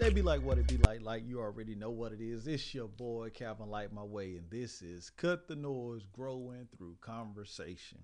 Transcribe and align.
They 0.00 0.08
be 0.08 0.22
like 0.22 0.42
what 0.42 0.56
it 0.56 0.66
be 0.66 0.78
like, 0.78 1.02
like 1.02 1.24
you 1.26 1.40
already 1.40 1.74
know 1.74 1.90
what 1.90 2.12
it 2.12 2.22
is. 2.22 2.46
It's 2.46 2.74
your 2.74 2.88
boy 2.88 3.28
Calvin 3.34 3.68
Light 3.68 3.92
My 3.92 4.02
Way, 4.02 4.36
and 4.36 4.50
this 4.50 4.80
is 4.80 5.10
Cut 5.10 5.46
the 5.46 5.54
Noise 5.54 6.06
Growing 6.10 6.66
Through 6.74 6.96
Conversation. 7.02 7.98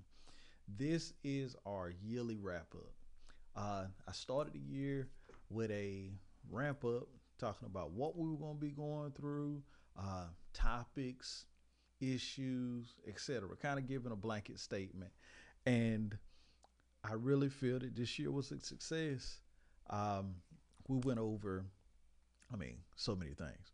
This 0.68 1.14
is 1.24 1.56
our 1.64 1.90
yearly 2.04 2.36
wrap 2.36 2.66
up. 2.74 2.93
Uh, 3.56 3.84
I 4.06 4.12
started 4.12 4.52
the 4.52 4.58
year 4.58 5.08
with 5.48 5.70
a 5.70 6.11
ramp 6.50 6.84
up 6.84 7.08
talking 7.38 7.66
about 7.66 7.93
what 7.93 8.14
we 8.14 8.29
were 8.29 8.36
going 8.36 8.57
to 8.57 8.60
be 8.60 8.72
going 8.72 9.13
through, 9.13 9.63
uh, 9.99 10.26
topics, 10.52 11.46
issues, 12.02 12.94
etc. 13.08 13.49
Kind 13.57 13.79
of 13.79 13.88
giving 13.88 14.13
a 14.13 14.16
blanket 14.16 14.60
statement. 14.60 15.13
And 15.64 16.14
I 17.02 17.14
really 17.14 17.49
feel 17.49 17.79
that 17.79 17.96
this 17.96 18.18
year 18.18 18.30
was 18.30 18.52
a 18.52 18.60
success. 18.60 19.40
Um, 19.88 20.35
we 20.88 20.99
went 20.99 21.18
over, 21.18 21.64
I 22.53 22.57
mean, 22.57 22.79
so 22.95 23.17
many 23.17 23.32
things. 23.35 23.73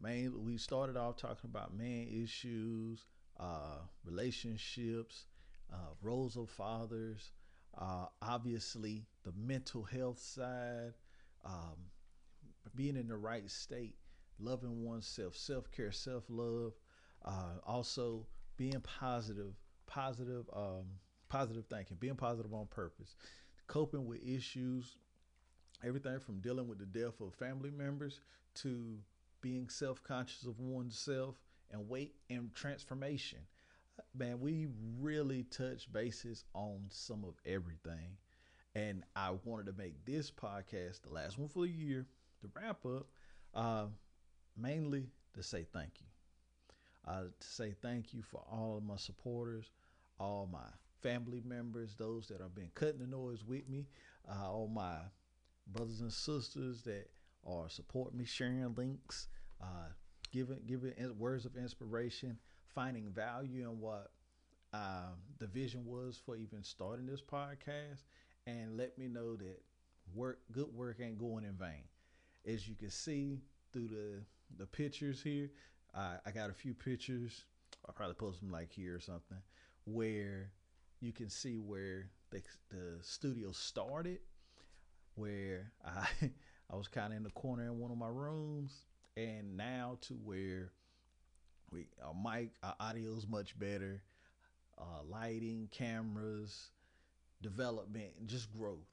Main, 0.00 0.44
we 0.44 0.56
started 0.58 0.96
off 0.96 1.16
talking 1.16 1.50
about 1.50 1.76
man 1.76 2.06
issues, 2.08 3.04
uh, 3.38 3.80
relationships, 4.04 5.26
uh, 5.72 5.94
roles 6.02 6.36
of 6.36 6.48
fathers, 6.50 7.32
uh, 7.76 8.06
obviously 8.22 9.06
the 9.24 9.32
mental 9.36 9.82
health 9.82 10.18
side, 10.20 10.94
um, 11.44 11.76
being 12.74 12.96
in 12.96 13.08
the 13.08 13.16
right 13.16 13.50
state, 13.50 13.96
loving 14.38 14.84
oneself, 14.84 15.36
self 15.36 15.70
care, 15.72 15.92
self 15.92 16.24
love, 16.28 16.72
uh, 17.24 17.54
also 17.66 18.26
being 18.56 18.80
positive, 18.80 19.54
positive, 19.86 20.48
um, 20.54 20.84
positive 21.28 21.66
thinking, 21.66 21.96
being 21.98 22.14
positive 22.16 22.52
on 22.54 22.66
purpose, 22.66 23.16
coping 23.66 24.06
with 24.06 24.20
issues, 24.24 24.96
everything 25.84 26.18
from 26.20 26.40
dealing 26.40 26.68
with 26.68 26.78
the 26.78 26.86
death 26.86 27.20
of 27.20 27.34
family 27.34 27.70
members 27.70 28.20
to 28.56 28.98
being 29.40 29.68
self 29.68 30.02
conscious 30.02 30.44
of 30.44 30.58
oneself 30.58 31.36
and 31.70 31.88
weight 31.88 32.14
and 32.30 32.54
transformation. 32.54 33.38
Man, 34.14 34.40
we 34.40 34.68
really 35.00 35.44
touch 35.44 35.92
bases 35.92 36.44
on 36.54 36.84
some 36.88 37.24
of 37.24 37.34
everything. 37.44 38.16
And 38.74 39.02
I 39.16 39.32
wanted 39.44 39.66
to 39.66 39.72
make 39.72 40.04
this 40.04 40.30
podcast 40.30 41.02
the 41.02 41.12
last 41.12 41.38
one 41.38 41.48
for 41.48 41.62
the 41.62 41.72
year 41.72 42.06
to 42.40 42.50
wrap 42.54 42.84
up, 42.86 43.06
uh, 43.54 43.86
mainly 44.56 45.08
to 45.34 45.42
say 45.42 45.66
thank 45.72 46.00
you. 46.00 46.06
Uh, 47.06 47.24
to 47.40 47.46
say 47.46 47.74
thank 47.80 48.12
you 48.12 48.22
for 48.22 48.44
all 48.50 48.76
of 48.76 48.84
my 48.84 48.96
supporters, 48.96 49.70
all 50.20 50.48
my 50.52 50.68
family 51.02 51.42
members, 51.44 51.94
those 51.94 52.26
that 52.28 52.40
have 52.40 52.54
been 52.54 52.70
cutting 52.74 52.98
the 52.98 53.06
noise 53.06 53.44
with 53.44 53.68
me, 53.68 53.86
uh, 54.28 54.50
all 54.50 54.68
my 54.68 54.96
brothers 55.68 56.00
and 56.00 56.12
sisters 56.12 56.82
that 56.82 57.08
are 57.46 57.68
supporting 57.68 58.18
me, 58.18 58.24
sharing 58.24 58.74
links, 58.74 59.28
uh, 59.60 59.90
giving 60.32 60.60
giving 60.66 60.92
words 61.18 61.44
of 61.44 61.56
inspiration, 61.56 62.38
finding 62.74 63.10
value 63.10 63.68
in 63.68 63.80
what 63.80 64.10
um, 64.72 65.16
the 65.38 65.46
vision 65.46 65.84
was 65.84 66.20
for 66.24 66.36
even 66.36 66.62
starting 66.62 67.06
this 67.06 67.22
podcast, 67.22 68.04
and 68.46 68.76
let 68.76 68.98
me 68.98 69.08
know 69.08 69.36
that 69.36 69.62
work 70.14 70.40
good 70.52 70.72
work 70.74 70.98
ain't 71.00 71.18
going 71.18 71.44
in 71.44 71.54
vain. 71.54 71.84
As 72.46 72.68
you 72.68 72.74
can 72.74 72.90
see 72.90 73.42
through 73.72 73.88
the 73.88 74.22
the 74.58 74.66
pictures 74.66 75.22
here, 75.22 75.50
uh, 75.94 76.16
I 76.24 76.30
got 76.30 76.50
a 76.50 76.54
few 76.54 76.74
pictures. 76.74 77.44
I'll 77.86 77.94
probably 77.94 78.14
post 78.14 78.40
them 78.40 78.50
like 78.50 78.72
here 78.72 78.96
or 78.96 79.00
something, 79.00 79.38
where 79.84 80.50
you 81.00 81.12
can 81.12 81.28
see 81.28 81.58
where 81.58 82.10
the, 82.30 82.42
the 82.70 82.98
studio 83.00 83.52
started, 83.52 84.18
where 85.18 85.72
I 85.84 86.06
I 86.70 86.76
was 86.76 86.88
kind 86.88 87.12
of 87.12 87.16
in 87.16 87.22
the 87.22 87.30
corner 87.30 87.64
in 87.64 87.78
one 87.78 87.90
of 87.90 87.98
my 87.98 88.08
rooms, 88.08 88.84
and 89.16 89.56
now 89.56 89.98
to 90.02 90.14
where 90.14 90.70
we 91.70 91.86
our 92.04 92.14
mic, 92.14 92.50
our 92.62 92.74
audio 92.80 93.16
is 93.16 93.26
much 93.26 93.58
better, 93.58 94.02
uh, 94.78 95.02
lighting, 95.08 95.68
cameras, 95.70 96.70
development, 97.42 98.12
and 98.18 98.28
just 98.28 98.52
growth. 98.56 98.86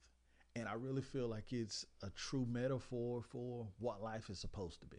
And 0.56 0.70
I 0.70 0.74
really 0.74 1.02
feel 1.02 1.28
like 1.28 1.52
it's 1.52 1.86
a 2.02 2.10
true 2.12 2.46
metaphor 2.50 3.22
for 3.22 3.68
what 3.80 4.02
life 4.02 4.30
is 4.30 4.40
supposed 4.40 4.80
to 4.82 4.86
be. 4.86 4.98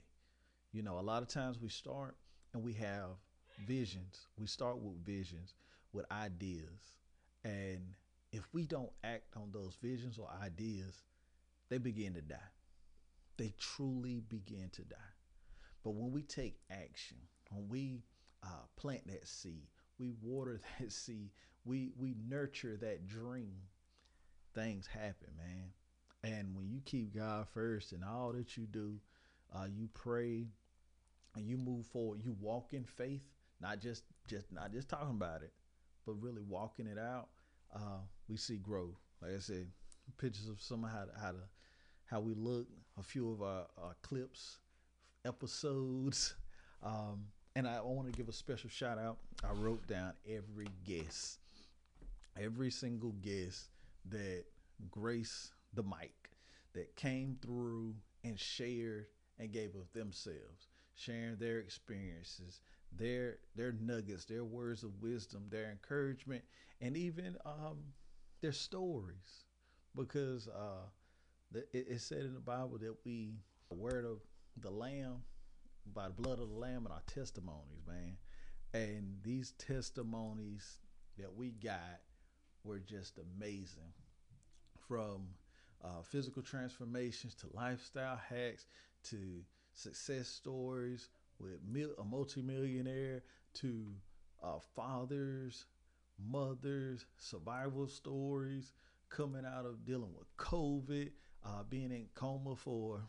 You 0.72 0.82
know, 0.82 0.98
a 0.98 1.00
lot 1.00 1.22
of 1.22 1.28
times 1.28 1.58
we 1.58 1.70
start 1.70 2.16
and 2.52 2.62
we 2.62 2.74
have 2.74 3.16
visions. 3.66 4.26
We 4.38 4.46
start 4.46 4.78
with 4.78 5.02
visions, 5.04 5.54
with 5.92 6.04
ideas. 6.12 6.98
And 7.44 7.94
if 8.32 8.42
we 8.52 8.66
don't 8.66 8.90
act 9.02 9.36
on 9.36 9.50
those 9.52 9.76
visions 9.82 10.18
or 10.18 10.28
ideas, 10.42 11.02
they 11.68 11.78
begin 11.78 12.14
to 12.14 12.20
die. 12.20 12.36
They 13.36 13.52
truly 13.58 14.20
begin 14.28 14.70
to 14.72 14.82
die. 14.82 14.96
But 15.84 15.94
when 15.94 16.10
we 16.10 16.22
take 16.22 16.58
action, 16.70 17.18
when 17.50 17.68
we 17.68 18.02
uh, 18.42 18.66
plant 18.76 19.06
that 19.08 19.26
seed, 19.28 19.68
we 19.98 20.12
water 20.22 20.60
that 20.80 20.92
seed, 20.92 21.30
we 21.64 21.92
we 21.98 22.14
nurture 22.28 22.76
that 22.80 23.06
dream, 23.06 23.56
things 24.54 24.86
happen, 24.86 25.28
man. 25.36 25.70
And 26.24 26.56
when 26.56 26.68
you 26.68 26.80
keep 26.84 27.14
God 27.14 27.46
first 27.52 27.92
in 27.92 28.02
all 28.02 28.32
that 28.32 28.56
you 28.56 28.66
do, 28.66 28.98
uh, 29.54 29.66
you 29.72 29.88
pray 29.94 30.48
and 31.36 31.46
you 31.46 31.56
move 31.56 31.86
forward, 31.86 32.20
you 32.24 32.36
walk 32.40 32.72
in 32.72 32.84
faith, 32.84 33.22
not 33.60 33.80
just 33.80 34.04
just 34.26 34.52
not 34.52 34.72
just 34.72 34.88
talking 34.88 35.10
about 35.10 35.42
it, 35.42 35.52
but 36.04 36.20
really 36.20 36.42
walking 36.42 36.86
it 36.86 36.98
out. 36.98 37.28
Uh, 37.74 38.00
we 38.28 38.36
see 38.36 38.56
growth. 38.56 38.98
Like 39.20 39.32
I 39.36 39.38
said, 39.38 39.68
pictures 40.18 40.48
of 40.48 40.60
some 40.60 40.82
how 40.82 41.04
to, 41.04 41.20
how 41.20 41.32
to 41.32 41.38
how 42.06 42.20
we 42.20 42.34
look, 42.34 42.66
a 42.98 43.02
few 43.02 43.30
of 43.32 43.42
our, 43.42 43.66
our 43.78 43.96
clips, 44.02 44.58
episodes. 45.24 46.34
Um, 46.82 47.28
and 47.56 47.66
I 47.66 47.80
want 47.80 48.06
to 48.06 48.16
give 48.16 48.28
a 48.28 48.32
special 48.32 48.68
shout 48.68 48.98
out. 48.98 49.16
I 49.42 49.52
wrote 49.52 49.86
down 49.88 50.12
every 50.28 50.68
guest, 50.84 51.38
every 52.38 52.70
single 52.70 53.12
guest 53.22 53.70
that 54.10 54.44
graced 54.90 55.52
the 55.72 55.82
mic, 55.82 56.30
that 56.74 56.94
came 56.96 57.38
through 57.40 57.94
and 58.24 58.38
shared 58.38 59.06
and 59.38 59.50
gave 59.50 59.74
of 59.74 59.90
themselves, 59.94 60.68
sharing 60.94 61.36
their 61.36 61.58
experiences, 61.58 62.60
their 62.92 63.38
their 63.54 63.72
nuggets, 63.72 64.26
their 64.26 64.44
words 64.44 64.82
of 64.82 65.02
wisdom, 65.02 65.46
their 65.50 65.70
encouragement, 65.70 66.44
and 66.80 66.96
even 66.96 67.36
um, 67.46 67.78
their 68.42 68.52
stories. 68.52 69.44
Because 69.94 70.46
uh, 70.48 70.88
it, 71.72 71.86
it 71.90 72.00
said 72.00 72.20
in 72.20 72.34
the 72.34 72.40
Bible 72.40 72.78
that 72.80 72.96
we 73.04 73.34
the 73.68 73.76
word 73.76 74.04
of 74.04 74.18
the 74.60 74.70
Lamb 74.70 75.22
by 75.92 76.06
the 76.06 76.14
blood 76.14 76.40
of 76.40 76.48
the 76.48 76.56
Lamb 76.56 76.84
and 76.84 76.92
our 76.92 77.02
testimonies, 77.06 77.84
man. 77.86 78.16
And 78.72 79.18
these 79.22 79.52
testimonies 79.52 80.78
that 81.18 81.34
we 81.34 81.50
got 81.50 82.00
were 82.64 82.80
just 82.80 83.18
amazing. 83.18 83.92
From 84.88 85.28
uh, 85.84 86.02
physical 86.02 86.42
transformations 86.42 87.34
to 87.36 87.46
lifestyle 87.52 88.16
hacks 88.16 88.66
to 89.04 89.42
success 89.72 90.28
stories 90.28 91.08
with 91.38 91.58
mil- 91.68 91.94
a 91.98 92.04
multimillionaire 92.04 93.22
to 93.54 93.86
uh, 94.42 94.58
fathers, 94.74 95.66
mothers, 96.18 97.06
survival 97.18 97.86
stories 97.88 98.72
coming 99.08 99.44
out 99.44 99.66
of 99.66 99.84
dealing 99.84 100.12
with 100.16 100.34
COVID, 100.36 101.10
uh, 101.46 101.62
being 101.68 101.92
in 101.92 102.06
coma 102.14 102.56
for 102.56 103.00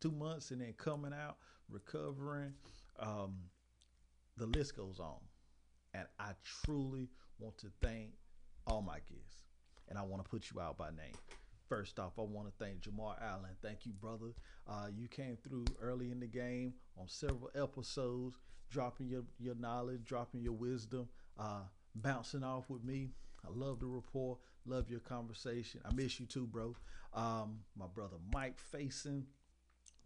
two 0.00 0.12
months 0.12 0.50
and 0.50 0.60
then 0.60 0.74
coming 0.76 1.12
out, 1.12 1.36
recovering. 1.68 2.52
Um, 2.98 3.34
the 4.36 4.46
list 4.46 4.76
goes 4.76 4.98
on. 5.00 5.18
And 5.94 6.06
I 6.18 6.32
truly 6.64 7.08
want 7.38 7.56
to 7.58 7.68
thank 7.80 8.10
all 8.66 8.82
my 8.82 8.98
guests. 8.98 9.42
And 9.88 9.98
I 9.98 10.02
want 10.02 10.24
to 10.24 10.28
put 10.28 10.50
you 10.52 10.60
out 10.60 10.76
by 10.76 10.90
name. 10.90 11.14
First 11.68 11.98
off, 11.98 12.12
I 12.18 12.22
want 12.22 12.46
to 12.46 12.64
thank 12.64 12.80
Jamar 12.80 13.14
Allen. 13.22 13.50
Thank 13.62 13.86
you, 13.86 13.92
brother. 13.92 14.34
Uh, 14.68 14.88
you 14.94 15.08
came 15.08 15.36
through 15.36 15.64
early 15.80 16.10
in 16.10 16.20
the 16.20 16.26
game 16.26 16.74
on 16.98 17.08
several 17.08 17.50
episodes, 17.54 18.38
dropping 18.70 19.08
your, 19.08 19.22
your 19.38 19.54
knowledge, 19.54 20.04
dropping 20.04 20.42
your 20.42 20.52
wisdom, 20.52 21.08
uh, 21.38 21.62
bouncing 21.94 22.42
off 22.42 22.68
with 22.68 22.84
me. 22.84 23.10
I 23.46 23.50
love 23.54 23.80
the 23.80 23.86
rapport, 23.86 24.38
love 24.66 24.90
your 24.90 25.00
conversation. 25.00 25.80
I 25.84 25.92
miss 25.92 26.18
you 26.20 26.26
too, 26.26 26.46
bro. 26.46 26.74
Um, 27.12 27.60
my 27.76 27.86
brother 27.86 28.16
Mike 28.32 28.58
Facing, 28.58 29.26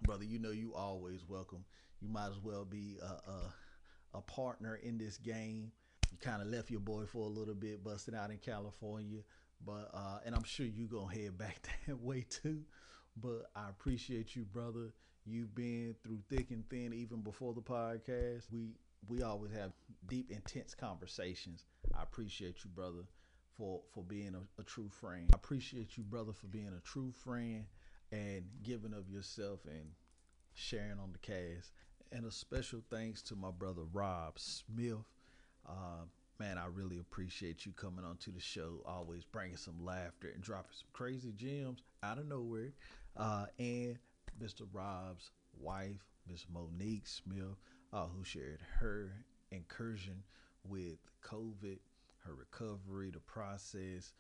brother, 0.02 0.24
you 0.24 0.38
know 0.38 0.50
you 0.50 0.74
always 0.74 1.24
welcome. 1.28 1.64
You 2.00 2.08
might 2.08 2.28
as 2.28 2.38
well 2.42 2.64
be 2.64 2.96
a, 3.02 3.30
a, 3.30 3.54
a 4.18 4.20
partner 4.22 4.76
in 4.82 4.98
this 4.98 5.16
game. 5.18 5.72
You 6.10 6.18
kind 6.20 6.42
of 6.42 6.48
left 6.48 6.70
your 6.70 6.80
boy 6.80 7.04
for 7.06 7.24
a 7.24 7.28
little 7.28 7.54
bit, 7.54 7.84
busting 7.84 8.14
out 8.14 8.30
in 8.30 8.38
California, 8.38 9.20
but 9.64 9.90
uh, 9.92 10.18
and 10.24 10.34
I'm 10.34 10.44
sure 10.44 10.66
you 10.66 10.86
gonna 10.86 11.14
head 11.14 11.36
back 11.38 11.68
that 11.86 11.98
way 12.00 12.24
too. 12.28 12.62
But 13.16 13.50
I 13.56 13.68
appreciate 13.68 14.36
you, 14.36 14.44
brother. 14.44 14.92
You've 15.26 15.54
been 15.54 15.94
through 16.02 16.20
thick 16.30 16.50
and 16.50 16.68
thin, 16.70 16.94
even 16.94 17.20
before 17.20 17.52
the 17.52 17.60
podcast. 17.60 18.44
We 18.50 18.70
we 19.08 19.22
always 19.22 19.52
have 19.52 19.72
deep, 20.08 20.30
intense 20.30 20.74
conversations. 20.74 21.64
I 21.94 22.02
appreciate 22.02 22.64
you, 22.64 22.70
brother, 22.70 23.02
for 23.58 23.80
for 23.92 24.04
being 24.04 24.34
a, 24.34 24.60
a 24.60 24.64
true 24.64 24.88
friend. 24.88 25.28
I 25.32 25.36
appreciate 25.36 25.96
you, 25.96 26.04
brother, 26.04 26.32
for 26.32 26.46
being 26.46 26.72
a 26.76 26.80
true 26.86 27.12
friend 27.12 27.64
and 28.12 28.44
giving 28.62 28.94
of 28.94 29.10
yourself 29.10 29.60
and 29.66 29.90
sharing 30.54 30.98
on 31.00 31.12
the 31.12 31.18
cast. 31.18 31.72
And 32.10 32.24
a 32.24 32.30
special 32.30 32.80
thanks 32.88 33.20
to 33.22 33.36
my 33.36 33.50
brother 33.50 33.82
Rob 33.92 34.38
Smith. 34.38 35.04
Uh, 35.68 36.06
man, 36.38 36.56
I 36.56 36.66
really 36.66 36.98
appreciate 36.98 37.66
you 37.66 37.72
coming 37.72 38.04
onto 38.04 38.32
the 38.32 38.40
show, 38.40 38.80
always 38.86 39.24
bringing 39.24 39.58
some 39.58 39.84
laughter 39.84 40.30
and 40.32 40.42
dropping 40.42 40.72
some 40.72 40.88
crazy 40.94 41.32
gems 41.36 41.82
out 42.02 42.18
of 42.18 42.26
nowhere. 42.26 42.72
Uh, 43.16 43.46
and 43.58 43.98
Mr. 44.42 44.62
Rob's 44.72 45.32
wife, 45.60 46.06
Miss 46.30 46.46
Monique 46.50 47.06
Smith, 47.06 47.56
uh, 47.92 48.06
who 48.06 48.24
shared 48.24 48.60
her 48.78 49.12
incursion 49.50 50.22
with 50.64 50.98
COVID, 51.22 51.78
her 52.24 52.34
recovery, 52.34 53.10
the 53.10 53.20
process, 53.20 54.12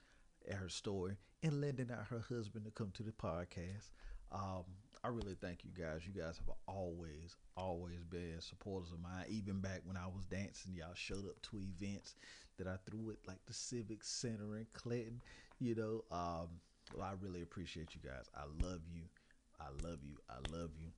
her 0.50 0.68
story, 0.68 1.16
and 1.42 1.60
lending 1.60 1.90
out 1.90 2.06
her 2.08 2.24
husband 2.28 2.64
to 2.64 2.70
come 2.70 2.90
to 2.94 3.02
the 3.02 3.12
podcast. 3.12 3.90
Um, 4.32 4.64
I 5.04 5.08
really 5.08 5.36
thank 5.40 5.64
you 5.64 5.70
guys. 5.70 6.02
You 6.06 6.20
guys 6.20 6.38
have 6.38 6.54
always, 6.66 7.36
always 7.56 8.02
been 8.04 8.40
supporters 8.40 8.92
of 8.92 9.00
mine. 9.00 9.24
Even 9.28 9.60
back 9.60 9.82
when 9.84 9.96
I 9.96 10.06
was 10.06 10.24
dancing, 10.26 10.74
y'all 10.74 10.94
showed 10.94 11.26
up 11.26 11.40
to 11.42 11.60
events 11.60 12.16
that 12.58 12.66
I 12.66 12.76
threw 12.88 13.10
at 13.10 13.26
like 13.26 13.38
the 13.46 13.54
Civic 13.54 14.02
Center 14.02 14.56
in 14.56 14.66
Clinton. 14.72 15.20
You 15.60 15.74
know, 15.74 16.04
um, 16.10 16.48
well, 16.94 17.04
I 17.06 17.12
really 17.20 17.42
appreciate 17.42 17.94
you 17.94 18.00
guys. 18.08 18.26
I 18.34 18.44
love 18.64 18.80
you. 18.92 19.02
I 19.60 19.68
love 19.86 19.98
you. 20.02 20.16
I 20.28 20.36
love 20.56 20.70
you. 20.80 20.90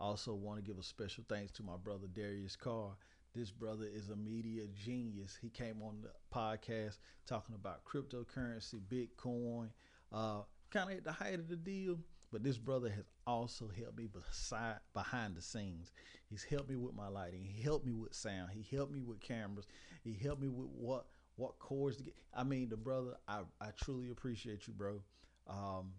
I 0.00 0.04
also 0.04 0.34
want 0.34 0.58
to 0.58 0.62
give 0.62 0.78
a 0.78 0.82
special 0.82 1.24
thanks 1.28 1.52
to 1.52 1.62
my 1.62 1.76
brother 1.76 2.06
Darius 2.12 2.56
Carr. 2.56 2.96
This 3.34 3.50
brother 3.50 3.86
is 3.90 4.10
a 4.10 4.16
media 4.16 4.64
genius. 4.74 5.38
He 5.40 5.48
came 5.48 5.80
on 5.82 6.02
the 6.02 6.10
podcast 6.34 6.98
talking 7.26 7.54
about 7.54 7.82
cryptocurrency, 7.84 8.80
Bitcoin, 8.90 9.70
uh, 10.12 10.42
kind 10.70 10.90
of 10.90 10.98
at 10.98 11.04
the 11.04 11.12
height 11.12 11.34
of 11.34 11.48
the 11.48 11.56
deal. 11.56 11.98
But 12.30 12.42
this 12.42 12.58
brother 12.58 12.90
has 12.90 13.04
also 13.26 13.70
helped 13.74 13.96
me 13.96 14.06
beside 14.06 14.80
behind 14.92 15.34
the 15.34 15.42
scenes. 15.42 15.92
He's 16.28 16.44
helped 16.44 16.68
me 16.68 16.76
with 16.76 16.94
my 16.94 17.08
lighting. 17.08 17.42
He 17.42 17.62
helped 17.62 17.86
me 17.86 17.92
with 17.92 18.14
sound. 18.14 18.50
He 18.52 18.66
helped 18.74 18.92
me 18.92 19.00
with 19.00 19.20
cameras. 19.20 19.66
He 20.04 20.12
helped 20.12 20.42
me 20.42 20.48
with 20.48 20.68
what 20.68 21.06
what 21.36 21.58
cords 21.58 21.96
to 21.96 22.04
get. 22.04 22.14
I 22.34 22.44
mean, 22.44 22.68
the 22.68 22.76
brother, 22.76 23.16
I, 23.26 23.40
I 23.60 23.68
truly 23.82 24.10
appreciate 24.10 24.66
you, 24.66 24.74
bro. 24.74 25.02
Um, 25.48 25.92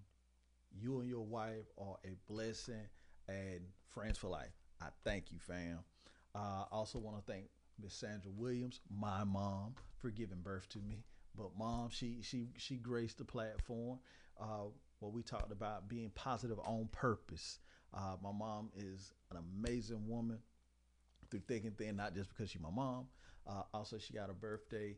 you 0.71 0.99
and 0.99 1.09
your 1.09 1.25
wife 1.25 1.65
are 1.79 1.97
a 2.05 2.15
blessing 2.31 2.87
and 3.27 3.61
friends 3.89 4.19
for 4.19 4.27
life. 4.27 4.53
I 4.79 4.87
thank 5.03 5.31
you, 5.31 5.39
fam. 5.39 5.79
I 6.35 6.39
uh, 6.39 6.65
also 6.71 6.99
want 6.99 7.23
to 7.23 7.31
thank 7.31 7.45
Miss 7.81 7.93
Sandra 7.93 8.31
Williams, 8.31 8.79
my 8.89 9.23
mom, 9.23 9.75
for 9.99 10.09
giving 10.09 10.41
birth 10.41 10.67
to 10.69 10.79
me. 10.79 11.03
But 11.35 11.57
mom, 11.57 11.89
she 11.89 12.19
she 12.21 12.49
she 12.57 12.77
graced 12.77 13.17
the 13.17 13.25
platform. 13.25 13.99
Uh, 14.39 14.65
what 14.99 15.13
we 15.13 15.21
talked 15.21 15.51
about 15.51 15.89
being 15.89 16.11
positive 16.15 16.59
on 16.59 16.87
purpose. 16.91 17.59
Uh, 17.93 18.15
my 18.23 18.31
mom 18.31 18.71
is 18.75 19.11
an 19.31 19.37
amazing 19.37 20.07
woman 20.07 20.39
through 21.29 21.41
thick 21.47 21.65
and 21.65 21.77
thin, 21.77 21.95
not 21.95 22.15
just 22.15 22.29
because 22.29 22.49
she's 22.49 22.61
my 22.61 22.69
mom. 22.71 23.07
Uh, 23.47 23.63
also, 23.73 23.97
she 23.97 24.13
got 24.13 24.29
a 24.29 24.33
birthday. 24.33 24.95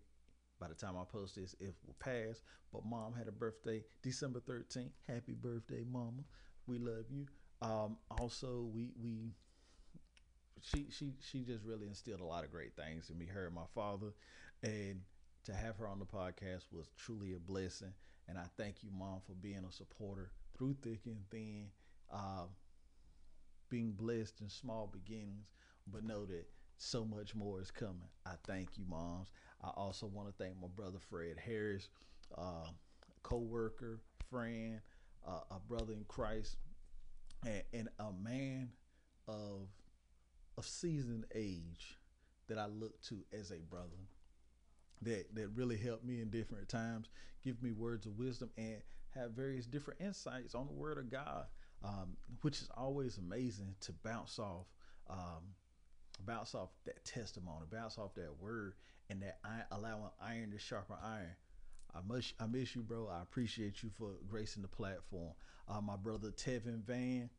By 0.60 0.70
the 0.70 0.74
time 0.74 0.96
I 0.98 1.04
post 1.04 1.36
this, 1.36 1.54
it 1.60 1.74
will 1.86 1.96
pass. 2.00 2.42
But 2.72 2.86
mom 2.86 3.14
had 3.14 3.28
a 3.28 3.32
birthday 3.32 3.84
December 4.02 4.40
13th. 4.40 4.92
Happy 5.08 5.34
birthday, 5.34 5.84
mama. 5.90 6.24
We 6.68 6.78
love 6.78 7.06
you. 7.10 7.26
Um, 7.62 7.98
also, 8.10 8.70
we 8.74 8.92
we 9.02 9.34
she 10.62 10.88
she 10.90 11.14
she 11.22 11.44
just 11.44 11.64
really 11.64 11.88
instilled 11.88 12.22
a 12.22 12.26
lot 12.26 12.44
of 12.44 12.52
great 12.52 12.76
things 12.76 13.10
in 13.10 13.18
me. 13.18 13.26
Her 13.26 13.46
and 13.48 13.56
my 13.56 13.66
father, 13.74 14.14
and 14.64 15.02
to 15.46 15.54
have 15.54 15.78
her 15.78 15.88
on 15.88 16.00
the 16.00 16.06
podcast 16.06 16.66
was 16.72 16.88
truly 16.98 17.34
a 17.34 17.40
blessing. 17.40 17.94
And 18.28 18.38
I 18.38 18.46
thank 18.58 18.84
you, 18.84 18.90
Mom, 18.92 19.22
for 19.26 19.34
being 19.34 19.64
a 19.68 19.72
supporter 19.72 20.32
through 20.58 20.78
thick 20.82 21.02
and 21.06 21.24
thin, 21.30 21.68
uh, 22.12 22.46
being 23.70 23.92
blessed 23.92 24.42
in 24.42 24.50
small 24.50 24.88
beginnings, 24.92 25.48
but 25.88 26.04
know 26.04 26.26
that 26.26 26.46
so 26.78 27.06
much 27.06 27.36
more 27.36 27.62
is 27.62 27.72
coming. 27.72 28.10
I 28.26 28.34
thank 28.46 28.78
you, 28.78 28.86
Moms. 28.88 29.30
I 29.64 29.70
also 29.70 30.08
want 30.08 30.28
to 30.28 30.44
thank 30.44 30.60
my 30.60 30.68
brother 30.68 31.00
Fred 31.00 31.38
Harris, 31.44 31.90
uh, 32.38 32.68
co-worker, 33.24 34.00
friend, 34.30 34.82
uh, 35.28 35.40
a 35.52 35.60
brother 35.60 35.94
in 35.94 36.06
Christ, 36.08 36.58
and, 37.46 37.64
and 37.74 37.90
a 38.00 38.12
man 38.14 38.70
of 39.28 39.68
of 40.58 40.66
seasoned 40.66 41.26
age 41.34 41.98
that 42.48 42.58
I 42.58 42.68
look 42.68 43.02
to 43.04 43.24
as 43.38 43.52
a 43.52 43.60
brother 43.70 44.08
that 45.02 45.34
that 45.36 45.50
really 45.56 45.78
helped 45.78 46.04
me 46.04 46.22
in 46.22 46.30
different 46.30 46.70
times, 46.70 47.08
give 47.44 47.62
me 47.62 47.72
words 47.72 48.06
of 48.06 48.18
wisdom, 48.18 48.50
and 48.58 48.82
have 49.14 49.32
various 49.32 49.66
different 49.66 50.02
insights 50.02 50.56
on 50.56 50.68
the 50.68 50.74
Word 50.74 50.98
of 50.98 51.10
God, 51.10 51.46
um, 51.84 52.18
which 52.42 52.62
is 52.62 52.70
always 52.76 53.18
amazing 53.18 53.76
to 53.82 53.94
bounce 54.04 54.40
off, 54.40 54.66
um, 55.10 55.54
bounce 56.26 56.56
off 56.56 56.70
that 56.86 57.04
testimony, 57.06 57.66
bounce 57.72 57.98
off 57.98 58.14
that 58.16 58.40
word, 58.40 58.74
and 59.10 59.22
that 59.22 59.38
I 59.44 59.62
allowing 59.72 60.10
iron 60.22 60.52
to 60.52 60.60
sharpen 60.60 60.98
iron. 61.04 61.36
I 61.94 62.00
miss 62.14 62.34
I 62.40 62.48
miss 62.48 62.76
you, 62.76 62.82
bro. 62.82 63.08
I 63.08 63.22
appreciate 63.22 63.84
you 63.84 63.90
for 63.98 64.12
gracing 64.28 64.62
the 64.62 64.68
platform. 64.68 65.34
Uh, 65.68 65.82
my 65.82 65.96
brother 65.96 66.30
Tevin 66.30 66.84
Van, 66.84 67.30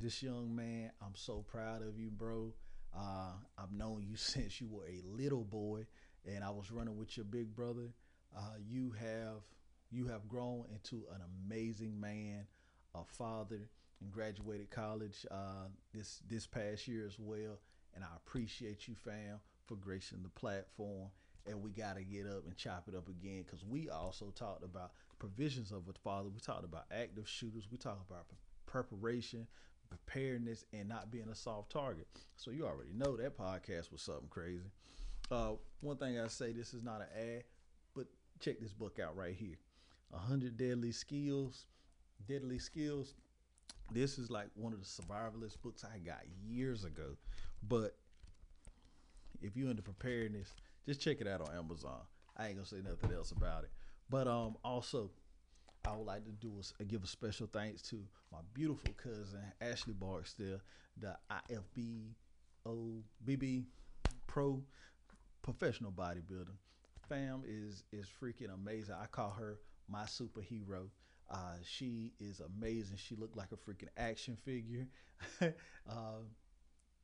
this 0.00 0.22
young 0.22 0.54
man, 0.54 0.90
I'm 1.02 1.14
so 1.14 1.44
proud 1.46 1.82
of 1.82 1.98
you, 1.98 2.10
bro. 2.10 2.54
Uh, 2.96 3.32
I've 3.58 3.72
known 3.72 4.02
you 4.08 4.16
since 4.16 4.60
you 4.60 4.68
were 4.68 4.86
a 4.86 5.02
little 5.04 5.44
boy 5.44 5.86
and 6.26 6.42
I 6.44 6.50
was 6.50 6.70
running 6.70 6.96
with 6.96 7.16
your 7.16 7.24
big 7.24 7.54
brother. 7.54 7.92
Uh, 8.36 8.56
you 8.66 8.92
have 8.98 9.42
you 9.90 10.06
have 10.06 10.28
grown 10.28 10.64
into 10.72 11.04
an 11.12 11.20
amazing 11.46 11.98
man, 12.00 12.46
a 12.94 13.04
father, 13.04 13.68
and 14.00 14.10
graduated 14.10 14.70
college 14.70 15.26
uh, 15.30 15.66
this 15.92 16.22
this 16.28 16.46
past 16.46 16.86
year 16.88 17.04
as 17.06 17.18
well. 17.18 17.58
And 17.94 18.04
I 18.04 18.08
appreciate 18.16 18.86
you, 18.86 18.94
fam, 18.94 19.40
for 19.66 19.74
gracing 19.74 20.22
the 20.22 20.28
platform. 20.28 21.08
And 21.46 21.62
we 21.62 21.70
got 21.70 21.96
to 21.96 22.04
get 22.04 22.26
up 22.26 22.44
and 22.46 22.56
chop 22.56 22.84
it 22.86 22.94
up 22.94 23.08
again 23.08 23.42
because 23.44 23.64
we 23.64 23.88
also 23.88 24.26
talked 24.36 24.62
about 24.62 24.92
provisions 25.18 25.72
of 25.72 25.88
a 25.88 25.92
father. 26.04 26.28
We 26.28 26.38
talked 26.38 26.64
about 26.64 26.84
active 26.92 27.28
shooters. 27.28 27.66
We 27.72 27.78
talked 27.78 28.08
about 28.08 28.26
preparation, 28.66 29.46
preparedness, 29.90 30.64
and 30.72 30.88
not 30.88 31.10
being 31.10 31.28
a 31.28 31.34
soft 31.34 31.70
target. 31.70 32.06
So 32.36 32.50
you 32.50 32.64
already 32.66 32.92
know 32.94 33.16
that 33.16 33.36
podcast 33.36 33.92
was 33.92 34.00
something 34.00 34.28
crazy. 34.30 34.70
Uh, 35.30 35.52
one 35.80 35.96
thing 35.96 36.18
I 36.18 36.28
say, 36.28 36.52
this 36.52 36.72
is 36.72 36.82
not 36.82 37.00
an 37.00 37.08
ad, 37.16 37.44
but 37.94 38.06
check 38.40 38.60
this 38.60 38.72
book 38.72 38.98
out 38.98 39.16
right 39.16 39.34
here. 39.34 39.56
100 40.10 40.56
Deadly 40.56 40.92
Skills. 40.92 41.66
Deadly 42.26 42.58
Skills. 42.58 43.14
This 43.92 44.18
is 44.18 44.30
like 44.30 44.48
one 44.54 44.72
of 44.72 44.80
the 44.80 44.86
survivalist 44.86 45.60
books 45.62 45.84
I 45.84 45.98
got 45.98 46.22
years 46.46 46.84
ago. 46.84 47.16
But 47.62 47.96
if 49.42 49.56
you're 49.56 49.70
into 49.70 49.82
preparedness, 49.82 50.52
just 50.86 51.00
check 51.00 51.20
it 51.20 51.26
out 51.26 51.40
on 51.40 51.54
Amazon. 51.56 52.00
I 52.36 52.46
ain't 52.46 52.56
gonna 52.56 52.66
say 52.66 52.82
nothing 52.82 53.12
else 53.14 53.32
about 53.32 53.64
it. 53.64 53.70
But 54.08 54.26
um, 54.26 54.56
also, 54.64 55.10
I 55.84 55.96
would 55.96 56.06
like 56.06 56.24
to 56.24 56.32
do 56.32 56.52
a, 56.78 56.84
give 56.84 57.02
a 57.02 57.06
special 57.06 57.46
thanks 57.46 57.82
to 57.82 57.96
my 58.30 58.38
beautiful 58.54 58.92
cousin 58.94 59.40
Ashley 59.60 59.94
Barksdale, 59.94 60.60
the 60.96 61.16
IFB 61.50 62.14
BB 63.26 63.64
Pro 64.26 64.62
professional 65.42 65.90
bodybuilder. 65.90 66.54
Fam 67.08 67.42
is 67.46 67.84
is 67.92 68.06
freaking 68.22 68.52
amazing. 68.52 68.94
I 69.00 69.06
call 69.06 69.30
her 69.30 69.58
my 69.88 70.04
superhero. 70.04 70.88
Uh, 71.30 71.54
she 71.64 72.12
is 72.20 72.40
amazing. 72.40 72.96
She 72.96 73.16
looked 73.16 73.36
like 73.36 73.52
a 73.52 73.56
freaking 73.56 73.88
action 73.96 74.36
figure. 74.36 74.86
uh, 75.40 76.20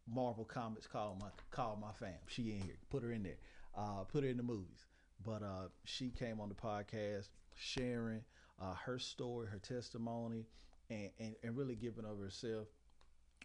Marvel 0.09 0.45
Comics 0.45 0.87
call 0.87 1.16
my 1.21 1.28
call 1.50 1.76
my 1.80 1.92
fam. 1.92 2.18
She 2.26 2.52
in 2.52 2.61
here. 2.61 2.76
Put 2.90 3.02
her 3.02 3.12
in 3.12 3.23
there. 3.23 3.38
Uh, 3.76 4.04
put 4.04 4.23
her 4.23 4.30
in 4.30 4.37
the 4.37 4.42
movies. 4.42 4.87
But 5.25 5.42
uh, 5.42 5.68
she 5.85 6.11
came 6.11 6.40
on 6.40 6.49
the 6.50 6.54
podcast 6.54 7.30
sharing 7.54 8.23
uh, 8.61 8.75
her 8.85 8.99
story, 8.99 9.49
her 9.49 9.59
testimony, 9.59 10.47
and, 10.91 11.11
and, 11.19 11.35
and 11.43 11.57
really 11.57 11.77
giving 11.77 12.05
of 12.05 12.19
herself. 12.19 12.69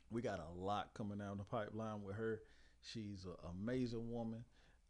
We 0.09 0.21
got 0.21 0.39
a 0.39 0.59
lot 0.59 0.93
coming 0.93 1.19
down 1.19 1.37
the 1.37 1.43
pipeline 1.43 2.03
with 2.03 2.15
her. 2.15 2.41
She's 2.81 3.25
an 3.25 3.35
amazing 3.49 4.11
woman. 4.11 4.43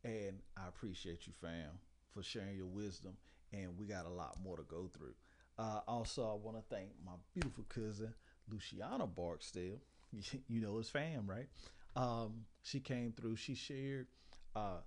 And 0.03 0.39
I 0.57 0.67
appreciate 0.67 1.27
you, 1.27 1.33
fam, 1.39 1.79
for 2.11 2.23
sharing 2.23 2.55
your 2.55 2.65
wisdom. 2.65 3.17
And 3.53 3.77
we 3.77 3.85
got 3.85 4.05
a 4.05 4.09
lot 4.09 4.37
more 4.43 4.57
to 4.57 4.63
go 4.63 4.89
through. 4.91 5.13
Uh, 5.59 5.81
also, 5.87 6.23
I 6.23 6.33
want 6.33 6.57
to 6.57 6.75
thank 6.75 6.89
my 7.05 7.11
beautiful 7.33 7.65
cousin, 7.69 8.13
Luciana 8.49 9.07
Barksdale. 9.07 9.79
You 10.49 10.59
know 10.59 10.77
his 10.77 10.89
fam, 10.89 11.25
right? 11.25 11.47
Um, 11.95 12.45
she 12.63 12.81
came 12.81 13.13
through. 13.13 13.37
She 13.37 13.55
shared 13.55 14.07
uh, 14.57 14.79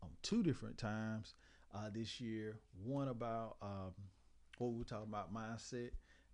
on 0.00 0.10
two 0.22 0.44
different 0.44 0.78
times 0.78 1.34
uh, 1.74 1.90
this 1.92 2.20
year. 2.20 2.60
One 2.84 3.08
about 3.08 3.56
um, 3.62 3.94
what 4.68 4.78
we 4.78 4.84
talking 4.84 5.08
about 5.08 5.32
mindset 5.34 5.90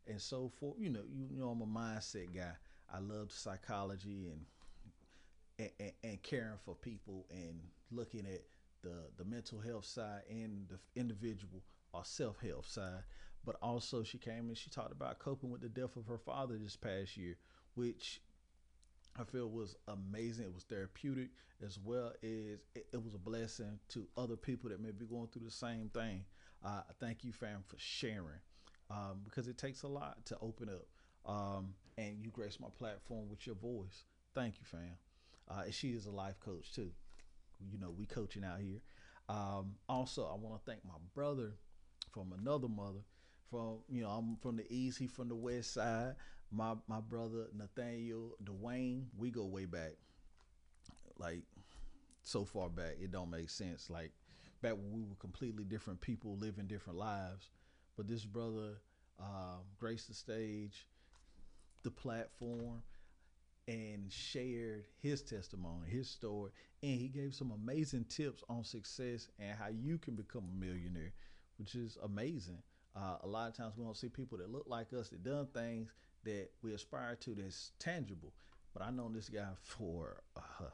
and 0.06 0.20
so 0.20 0.50
forth. 0.60 0.76
You 0.78 0.90
know, 0.90 1.02
you 1.12 1.38
know, 1.38 1.48
I'm 1.50 1.62
a 1.62 1.66
mindset 1.66 2.34
guy. 2.34 2.52
I 2.92 2.98
love 3.00 3.32
psychology 3.32 4.28
and 4.28 5.70
and, 5.80 5.92
and, 6.04 6.22
caring 6.22 6.58
for 6.64 6.74
people 6.74 7.26
and 7.30 7.60
looking 7.90 8.26
at 8.26 8.42
the 8.82 8.94
the 9.16 9.24
mental 9.24 9.58
health 9.58 9.86
side 9.86 10.22
and 10.30 10.68
the 10.68 10.78
individual 11.00 11.62
or 11.92 12.04
self 12.04 12.40
health 12.40 12.66
side. 12.66 13.02
but 13.44 13.56
also 13.62 14.02
she 14.02 14.18
came 14.18 14.48
and 14.48 14.58
she 14.58 14.70
talked 14.70 14.92
about 14.92 15.18
coping 15.18 15.50
with 15.50 15.60
the 15.62 15.68
death 15.68 15.96
of 15.96 16.06
her 16.06 16.18
father 16.18 16.56
this 16.58 16.76
past 16.76 17.16
year, 17.16 17.36
which 17.74 18.20
I 19.18 19.24
feel 19.24 19.48
was 19.48 19.76
amazing. 19.88 20.44
It 20.46 20.54
was 20.54 20.64
therapeutic 20.64 21.30
as 21.64 21.78
well 21.78 22.12
as 22.22 22.58
it, 22.74 22.86
it 22.92 23.02
was 23.02 23.14
a 23.14 23.18
blessing 23.18 23.78
to 23.90 24.06
other 24.16 24.36
people 24.36 24.68
that 24.70 24.80
may 24.80 24.90
be 24.90 25.06
going 25.06 25.28
through 25.28 25.44
the 25.44 25.50
same 25.50 25.88
thing. 25.88 26.24
Uh, 26.66 26.82
thank 26.98 27.22
you, 27.22 27.32
fam, 27.32 27.62
for 27.64 27.76
sharing 27.78 28.40
um, 28.90 29.20
because 29.24 29.46
it 29.46 29.56
takes 29.56 29.84
a 29.84 29.88
lot 29.88 30.16
to 30.26 30.36
open 30.42 30.68
up. 30.68 30.86
Um, 31.30 31.74
and 31.96 32.16
you 32.20 32.30
grace 32.30 32.58
my 32.58 32.68
platform 32.76 33.28
with 33.28 33.46
your 33.46 33.54
voice. 33.54 34.04
Thank 34.34 34.56
you, 34.58 34.64
fam. 34.64 34.98
Uh, 35.48 35.70
she 35.70 35.90
is 35.90 36.06
a 36.06 36.10
life 36.10 36.40
coach 36.40 36.72
too. 36.72 36.90
You 37.70 37.78
know, 37.78 37.90
we 37.96 38.04
coaching 38.04 38.44
out 38.44 38.60
here. 38.60 38.80
Um, 39.28 39.76
also, 39.88 40.24
I 40.24 40.34
want 40.34 40.60
to 40.60 40.70
thank 40.70 40.84
my 40.84 40.98
brother 41.14 41.52
from 42.12 42.34
another 42.36 42.68
mother. 42.68 43.00
From 43.48 43.78
you 43.88 44.02
know, 44.02 44.08
I'm 44.10 44.36
from 44.42 44.56
the 44.56 44.66
east. 44.68 44.98
He 44.98 45.06
from 45.06 45.28
the 45.28 45.36
west 45.36 45.72
side. 45.72 46.16
My 46.50 46.74
my 46.88 47.00
brother 47.00 47.46
Nathaniel 47.56 48.36
Dwayne. 48.42 49.04
We 49.16 49.30
go 49.30 49.44
way 49.46 49.66
back. 49.66 49.92
Like 51.16 51.42
so 52.22 52.44
far 52.44 52.68
back, 52.68 52.96
it 53.00 53.12
don't 53.12 53.30
make 53.30 53.50
sense. 53.50 53.88
Like 53.88 54.10
when 54.72 54.92
we 54.92 55.02
were 55.02 55.16
completely 55.16 55.64
different 55.64 56.00
people 56.00 56.36
living 56.36 56.66
different 56.66 56.98
lives. 56.98 57.50
But 57.96 58.08
this 58.08 58.24
brother 58.24 58.80
uh, 59.20 59.58
graced 59.78 60.08
the 60.08 60.14
stage, 60.14 60.86
the 61.82 61.90
platform, 61.90 62.82
and 63.68 64.12
shared 64.12 64.84
his 65.02 65.22
testimony, 65.22 65.88
his 65.88 66.08
story, 66.08 66.50
and 66.82 67.00
he 67.00 67.08
gave 67.08 67.34
some 67.34 67.50
amazing 67.50 68.04
tips 68.04 68.42
on 68.48 68.62
success 68.64 69.28
and 69.38 69.58
how 69.58 69.68
you 69.68 69.98
can 69.98 70.14
become 70.14 70.44
a 70.44 70.64
millionaire, 70.64 71.12
which 71.58 71.74
is 71.74 71.98
amazing. 72.04 72.62
Uh, 72.94 73.16
a 73.22 73.26
lot 73.26 73.48
of 73.48 73.56
times 73.56 73.74
we 73.76 73.84
don't 73.84 73.96
see 73.96 74.08
people 74.08 74.38
that 74.38 74.50
look 74.50 74.64
like 74.66 74.92
us 74.92 75.08
that 75.08 75.22
done 75.22 75.46
things 75.52 75.90
that 76.24 76.48
we 76.62 76.74
aspire 76.74 77.16
to 77.16 77.34
that's 77.34 77.72
tangible. 77.78 78.32
But 78.72 78.82
I 78.82 78.90
know 78.90 79.10
this 79.12 79.28
guy 79.28 79.48
for 79.62 80.22
uh, 80.36 80.66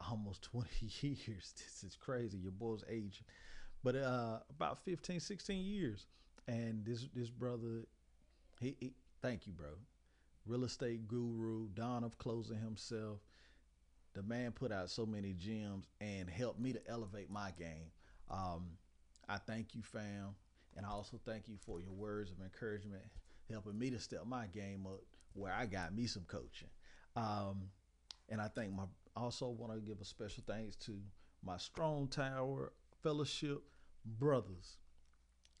almost 0.00 0.42
20 0.50 0.68
years. 1.00 1.54
This 1.56 1.84
is 1.84 1.96
crazy. 1.96 2.38
Your 2.38 2.52
boy's 2.52 2.84
age, 2.88 3.22
but 3.82 3.96
uh, 3.96 4.38
about 4.50 4.78
15, 4.84 5.20
16 5.20 5.64
years. 5.64 6.06
And 6.48 6.84
this 6.84 7.08
this 7.12 7.28
brother, 7.28 7.86
he, 8.60 8.76
he 8.78 8.92
thank 9.20 9.48
you, 9.48 9.52
bro 9.52 9.70
real 10.46 10.64
estate 10.64 11.08
guru, 11.08 11.68
Don 11.74 12.04
of 12.04 12.18
Closing 12.18 12.58
himself. 12.58 13.18
The 14.14 14.22
man 14.22 14.52
put 14.52 14.72
out 14.72 14.88
so 14.88 15.04
many 15.04 15.34
gems 15.34 15.86
and 16.00 16.30
helped 16.30 16.58
me 16.58 16.72
to 16.72 16.80
elevate 16.88 17.30
my 17.30 17.50
game. 17.58 17.90
Um, 18.30 18.70
I 19.28 19.36
thank 19.38 19.74
you, 19.74 19.82
fam. 19.82 20.34
And 20.76 20.86
I 20.86 20.90
also 20.90 21.20
thank 21.24 21.48
you 21.48 21.56
for 21.58 21.80
your 21.80 21.92
words 21.92 22.30
of 22.30 22.40
encouragement, 22.40 23.02
helping 23.50 23.78
me 23.78 23.90
to 23.90 23.98
step 23.98 24.26
my 24.26 24.46
game 24.46 24.86
up 24.86 25.00
where 25.34 25.52
I 25.52 25.66
got 25.66 25.94
me 25.94 26.06
some 26.06 26.24
coaching. 26.26 26.68
Um, 27.14 27.68
and 28.28 28.40
I 28.40 28.48
think 28.48 28.72
my 28.72 28.84
also 29.16 29.48
want 29.48 29.72
to 29.72 29.80
give 29.80 30.00
a 30.00 30.04
special 30.04 30.42
thanks 30.46 30.76
to 30.76 30.98
my 31.42 31.56
Strong 31.56 32.08
Tower 32.08 32.72
Fellowship 33.02 33.62
brothers. 34.04 34.78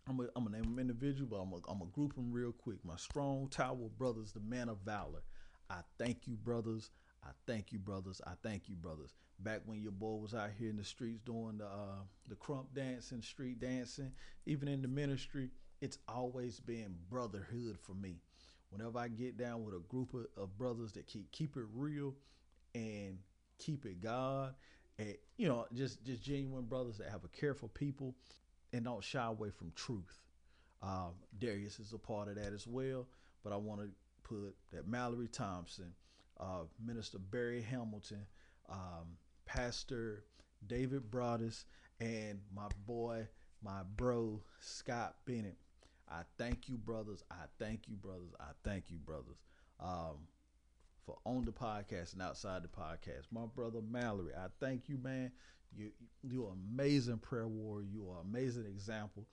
I'm 0.08 0.18
gonna 0.18 0.28
I'm 0.36 0.44
name 0.52 0.62
them 0.62 0.78
individual, 0.78 1.28
but 1.28 1.36
I'm 1.38 1.50
gonna 1.50 1.62
I'm 1.68 1.90
group 1.90 2.14
them 2.14 2.32
real 2.32 2.52
quick. 2.52 2.78
My 2.84 2.96
strong 2.96 3.48
tower 3.48 3.88
brothers, 3.98 4.32
the 4.32 4.40
man 4.40 4.68
of 4.68 4.78
valor. 4.84 5.22
I 5.68 5.80
thank 5.98 6.28
you, 6.28 6.36
brothers. 6.36 6.90
I 7.24 7.30
thank 7.46 7.72
you, 7.72 7.80
brothers. 7.80 8.20
I 8.24 8.32
thank 8.42 8.68
you, 8.68 8.76
brothers. 8.76 9.14
Back 9.40 9.62
when 9.66 9.80
your 9.82 9.90
boy 9.90 10.14
was 10.14 10.32
out 10.32 10.50
here 10.56 10.70
in 10.70 10.76
the 10.76 10.84
streets 10.84 11.20
doing 11.24 11.58
the 11.58 11.66
uh, 11.66 12.04
the 12.28 12.36
krump 12.36 12.66
dancing, 12.74 13.20
street 13.20 13.58
dancing, 13.58 14.12
even 14.46 14.68
in 14.68 14.80
the 14.80 14.88
ministry, 14.88 15.50
it's 15.80 15.98
always 16.08 16.60
been 16.60 16.94
brotherhood 17.10 17.76
for 17.82 17.94
me. 17.94 18.20
Whenever 18.70 18.98
I 18.98 19.08
get 19.08 19.36
down 19.36 19.64
with 19.64 19.74
a 19.74 19.80
group 19.88 20.14
of, 20.14 20.26
of 20.36 20.56
brothers 20.56 20.92
that 20.92 21.06
keep 21.08 21.32
keep 21.32 21.56
it 21.56 21.64
real 21.74 22.14
and 22.74 23.18
keep 23.58 23.86
it 23.86 24.02
God, 24.02 24.54
and 24.98 25.14
you 25.36 25.48
know, 25.48 25.66
just 25.74 26.04
just 26.04 26.22
genuine 26.22 26.64
brothers 26.64 26.98
that 26.98 27.10
have 27.10 27.24
a 27.24 27.28
care 27.28 27.54
for 27.54 27.68
people 27.68 28.14
and 28.72 28.84
don't 28.84 29.02
shy 29.02 29.24
away 29.26 29.50
from 29.50 29.72
truth. 29.74 30.20
Um, 30.82 31.12
Darius 31.38 31.78
is 31.78 31.92
a 31.92 31.98
part 31.98 32.28
of 32.28 32.36
that 32.36 32.52
as 32.52 32.66
well, 32.66 33.06
but 33.42 33.52
I 33.52 33.56
want 33.56 33.80
to 33.80 33.88
put 34.22 34.54
that 34.72 34.86
Mallory 34.86 35.28
Thompson, 35.28 35.92
uh, 36.38 36.64
Minister 36.84 37.18
Barry 37.18 37.62
Hamilton, 37.62 38.26
um, 38.68 39.16
Pastor 39.46 40.24
David 40.66 41.10
Broadus, 41.10 41.64
and 42.00 42.40
my 42.54 42.68
boy, 42.86 43.26
my 43.62 43.82
bro, 43.96 44.42
Scott 44.60 45.16
Bennett. 45.24 45.56
I 46.08 46.22
thank 46.38 46.68
you, 46.68 46.76
brothers. 46.76 47.24
I 47.30 47.46
thank 47.58 47.88
you, 47.88 47.96
brothers. 47.96 48.32
I 48.38 48.50
thank 48.62 48.90
you, 48.90 48.98
brothers, 48.98 49.38
um, 49.80 50.18
for 51.06 51.16
on 51.24 51.44
the 51.44 51.52
podcast 51.52 52.12
and 52.12 52.20
outside 52.20 52.62
the 52.62 52.68
podcast. 52.68 53.26
My 53.30 53.46
brother 53.54 53.78
Mallory, 53.88 54.32
I 54.36 54.46
thank 54.60 54.88
you, 54.88 54.98
man. 54.98 55.30
You 55.74 55.90
you're 56.22 56.50
an 56.50 56.58
amazing 56.74 57.18
prayer 57.18 57.46
warrior. 57.46 57.86
You 57.90 58.10
are 58.10 58.20
an 58.20 58.26
amazing 58.28 58.66
example. 58.66 59.24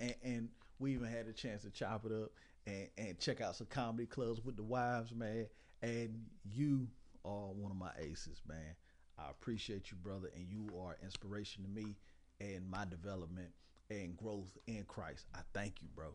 And, 0.00 0.14
and 0.24 0.48
we 0.78 0.94
even 0.94 1.08
had 1.08 1.26
a 1.26 1.32
chance 1.32 1.62
to 1.62 1.70
chop 1.70 2.06
it 2.06 2.12
up 2.12 2.30
and, 2.66 2.88
and 2.96 3.18
check 3.18 3.40
out 3.40 3.56
some 3.56 3.66
comedy 3.68 4.06
clubs 4.06 4.40
with 4.44 4.56
the 4.56 4.62
wives, 4.62 5.14
man. 5.14 5.46
And 5.82 6.24
you 6.50 6.88
are 7.24 7.48
one 7.52 7.70
of 7.70 7.76
my 7.76 7.90
aces, 7.98 8.40
man. 8.48 8.74
I 9.18 9.30
appreciate 9.30 9.90
you, 9.90 9.96
brother, 10.02 10.30
and 10.34 10.46
you 10.48 10.68
are 10.78 10.96
inspiration 11.02 11.62
to 11.64 11.70
me 11.70 11.96
and 12.40 12.68
my 12.68 12.84
development 12.84 13.48
and 13.90 14.16
growth 14.16 14.56
in 14.66 14.84
Christ. 14.84 15.26
I 15.34 15.40
thank 15.54 15.80
you, 15.80 15.88
bro. 15.94 16.08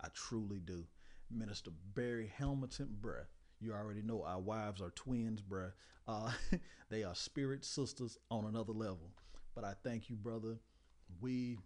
I 0.00 0.08
truly 0.14 0.60
do. 0.64 0.84
Minister 1.30 1.70
Barry 1.94 2.32
Hamilton, 2.38 2.96
bruh. 3.00 3.24
You 3.60 3.72
already 3.72 4.02
know 4.02 4.22
our 4.22 4.40
wives 4.40 4.80
are 4.80 4.90
twins, 4.90 5.42
bruh. 5.42 5.72
Uh, 6.06 6.32
they 6.90 7.02
are 7.04 7.14
spirit 7.14 7.64
sisters 7.64 8.16
on 8.30 8.44
another 8.44 8.72
level. 8.72 9.10
But 9.54 9.64
I 9.64 9.74
thank 9.82 10.08
you, 10.08 10.16
brother. 10.16 10.56
We, 11.20 11.58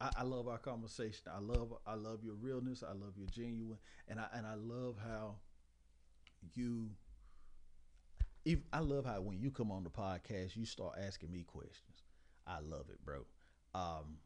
I, 0.00 0.10
I, 0.18 0.22
love 0.24 0.48
our 0.48 0.58
conversation. 0.58 1.22
I 1.32 1.38
love, 1.38 1.72
I 1.86 1.94
love 1.94 2.24
your 2.24 2.34
realness. 2.34 2.82
I 2.82 2.92
love 2.92 3.16
your 3.16 3.28
genuine, 3.28 3.78
and 4.08 4.18
I 4.18 4.26
and 4.34 4.46
I 4.46 4.54
love 4.54 4.96
how 5.02 5.36
you. 6.54 6.90
If, 8.44 8.60
I 8.72 8.80
love 8.80 9.04
how 9.04 9.20
when 9.20 9.38
you 9.38 9.50
come 9.50 9.70
on 9.70 9.84
the 9.84 9.90
podcast, 9.90 10.56
you 10.56 10.64
start 10.64 10.94
asking 11.04 11.32
me 11.32 11.42
questions. 11.42 12.02
I 12.46 12.60
love 12.60 12.86
it, 12.90 13.04
bro. 13.04 13.26
Um, 13.74 14.18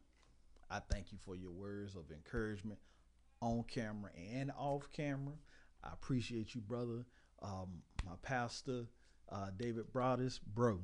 I 0.71 0.81
thank 0.91 1.11
you 1.11 1.19
for 1.19 1.35
your 1.35 1.51
words 1.51 1.97
of 1.97 2.11
encouragement 2.11 2.79
on 3.41 3.65
camera 3.65 4.11
and 4.33 4.53
off 4.57 4.89
camera. 4.93 5.35
I 5.85 5.93
appreciate 5.93 6.55
you, 6.55 6.61
brother. 6.61 7.05
Um, 7.43 7.83
my 8.05 8.13
pastor, 8.23 8.87
uh, 9.31 9.49
David 9.57 9.93
Broadus, 9.93 10.39
bro. 10.39 10.81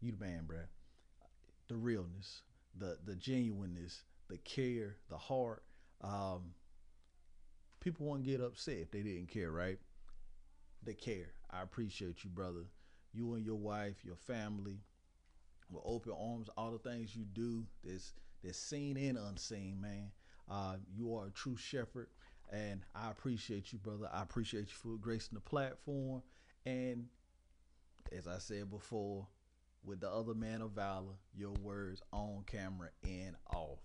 You 0.00 0.12
the 0.12 0.24
man, 0.24 0.44
bro. 0.46 0.58
The 1.68 1.76
realness, 1.76 2.42
the 2.76 2.98
the 3.04 3.14
genuineness, 3.14 4.02
the 4.28 4.38
care, 4.38 4.96
the 5.08 5.16
heart. 5.16 5.62
Um, 6.02 6.54
people 7.80 8.06
won't 8.06 8.24
get 8.24 8.40
upset 8.40 8.78
if 8.78 8.90
they 8.90 9.02
didn't 9.02 9.28
care, 9.28 9.50
right? 9.50 9.78
They 10.82 10.94
care. 10.94 11.32
I 11.50 11.62
appreciate 11.62 12.24
you, 12.24 12.30
brother. 12.30 12.64
You 13.12 13.34
and 13.34 13.44
your 13.44 13.56
wife, 13.56 14.04
your 14.04 14.16
family, 14.16 14.80
with 15.70 15.82
open 15.84 16.12
arms, 16.12 16.48
all 16.56 16.72
the 16.72 16.78
things 16.78 17.14
you 17.14 17.24
do 17.24 17.64
that's 17.84 18.14
that's 18.42 18.58
seen 18.58 18.96
and 18.96 19.16
unseen, 19.18 19.80
man. 19.80 20.10
Uh, 20.50 20.76
you 20.92 21.14
are 21.14 21.26
a 21.26 21.30
true 21.30 21.56
shepherd. 21.56 22.08
And 22.52 22.82
I 22.94 23.10
appreciate 23.10 23.72
you, 23.72 23.78
brother. 23.78 24.08
I 24.12 24.22
appreciate 24.22 24.66
you 24.66 24.74
for 24.74 24.98
gracing 24.98 25.34
the 25.34 25.40
platform. 25.40 26.22
And 26.66 27.06
as 28.16 28.28
I 28.28 28.38
said 28.38 28.70
before, 28.70 29.26
with 29.84 30.00
the 30.00 30.10
other 30.10 30.34
man 30.34 30.60
of 30.60 30.72
valor, 30.72 31.14
your 31.34 31.52
words 31.62 32.02
on 32.12 32.44
camera 32.46 32.90
and 33.02 33.34
off. 33.52 33.80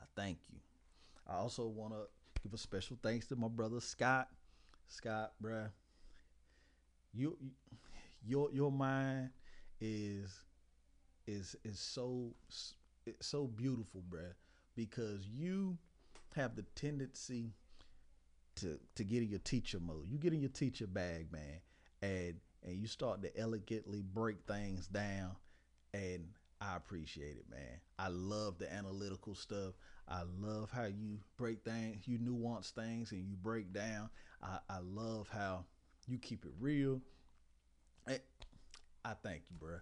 I 0.00 0.04
thank 0.14 0.38
you. 0.52 0.58
I 1.26 1.36
also 1.36 1.66
want 1.66 1.94
to 1.94 2.06
give 2.42 2.52
a 2.52 2.58
special 2.58 2.98
thanks 3.02 3.26
to 3.28 3.36
my 3.36 3.48
brother 3.48 3.80
Scott. 3.80 4.28
Scott, 4.86 5.32
bruh, 5.42 5.70
you, 7.12 7.36
your 8.24 8.50
your 8.52 8.72
mind 8.72 9.30
is 9.80 10.30
is 11.26 11.56
is 11.64 11.78
so 11.78 12.34
so 13.20 13.46
beautiful, 13.46 14.02
bruh, 14.08 14.32
because 14.74 15.26
you 15.26 15.76
have 16.34 16.54
the 16.54 16.62
tendency 16.74 17.52
to 18.60 18.78
to 18.96 19.04
get 19.04 19.22
in 19.22 19.28
your 19.28 19.40
teacher 19.40 19.78
mode. 19.80 20.08
You 20.08 20.18
get 20.18 20.32
in 20.32 20.40
your 20.40 20.50
teacher 20.50 20.86
bag, 20.86 21.32
man, 21.32 21.60
and 22.02 22.34
and 22.64 22.76
you 22.76 22.86
start 22.86 23.22
to 23.22 23.38
elegantly 23.38 24.02
break 24.02 24.38
things 24.46 24.86
down. 24.86 25.36
And 25.94 26.28
I 26.60 26.76
appreciate 26.76 27.36
it, 27.36 27.46
man. 27.50 27.80
I 27.98 28.08
love 28.08 28.58
the 28.58 28.72
analytical 28.72 29.34
stuff. 29.34 29.74
I 30.08 30.22
love 30.40 30.70
how 30.70 30.84
you 30.84 31.18
break 31.36 31.64
things, 31.64 32.08
you 32.08 32.18
nuance 32.18 32.70
things, 32.70 33.12
and 33.12 33.24
you 33.26 33.36
break 33.36 33.72
down. 33.72 34.10
I, 34.42 34.58
I 34.68 34.78
love 34.82 35.28
how 35.32 35.64
you 36.06 36.18
keep 36.18 36.44
it 36.44 36.52
real. 36.58 37.00
I, 38.06 38.18
I 39.04 39.12
thank 39.22 39.42
you, 39.50 39.56
bro. 39.58 39.76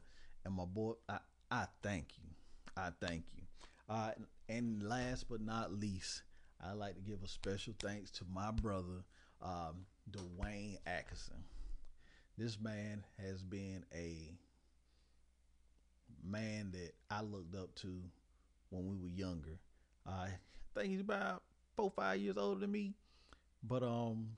And 0.45 0.55
my 0.55 0.65
boy, 0.65 0.93
I, 1.09 1.19
I 1.51 1.67
thank 1.83 2.09
you. 2.19 2.29
I 2.77 2.91
thank 3.01 3.25
you. 3.35 3.43
Uh, 3.89 4.11
and 4.49 4.83
last 4.83 5.29
but 5.29 5.41
not 5.41 5.73
least, 5.73 6.23
I'd 6.65 6.77
like 6.77 6.95
to 6.95 7.01
give 7.01 7.23
a 7.23 7.29
special 7.29 7.75
thanks 7.79 8.11
to 8.13 8.25
my 8.33 8.51
brother, 8.51 9.05
um, 9.43 9.87
Dwayne 10.11 10.79
Atkinson. 10.87 11.45
This 12.39 12.59
man 12.61 13.05
has 13.23 13.43
been 13.43 13.85
a 13.95 14.33
man 16.25 16.71
that 16.73 16.93
I 17.11 17.23
looked 17.23 17.55
up 17.55 17.75
to 17.77 18.01
when 18.71 18.87
we 18.87 18.97
were 18.97 19.09
younger. 19.09 19.59
I 20.07 20.29
think 20.75 20.91
he's 20.91 21.01
about 21.01 21.43
four, 21.77 21.91
five 21.91 22.21
years 22.21 22.37
older 22.37 22.61
than 22.61 22.73
me, 22.73 22.95
but 23.63 23.83
um, 23.83 24.29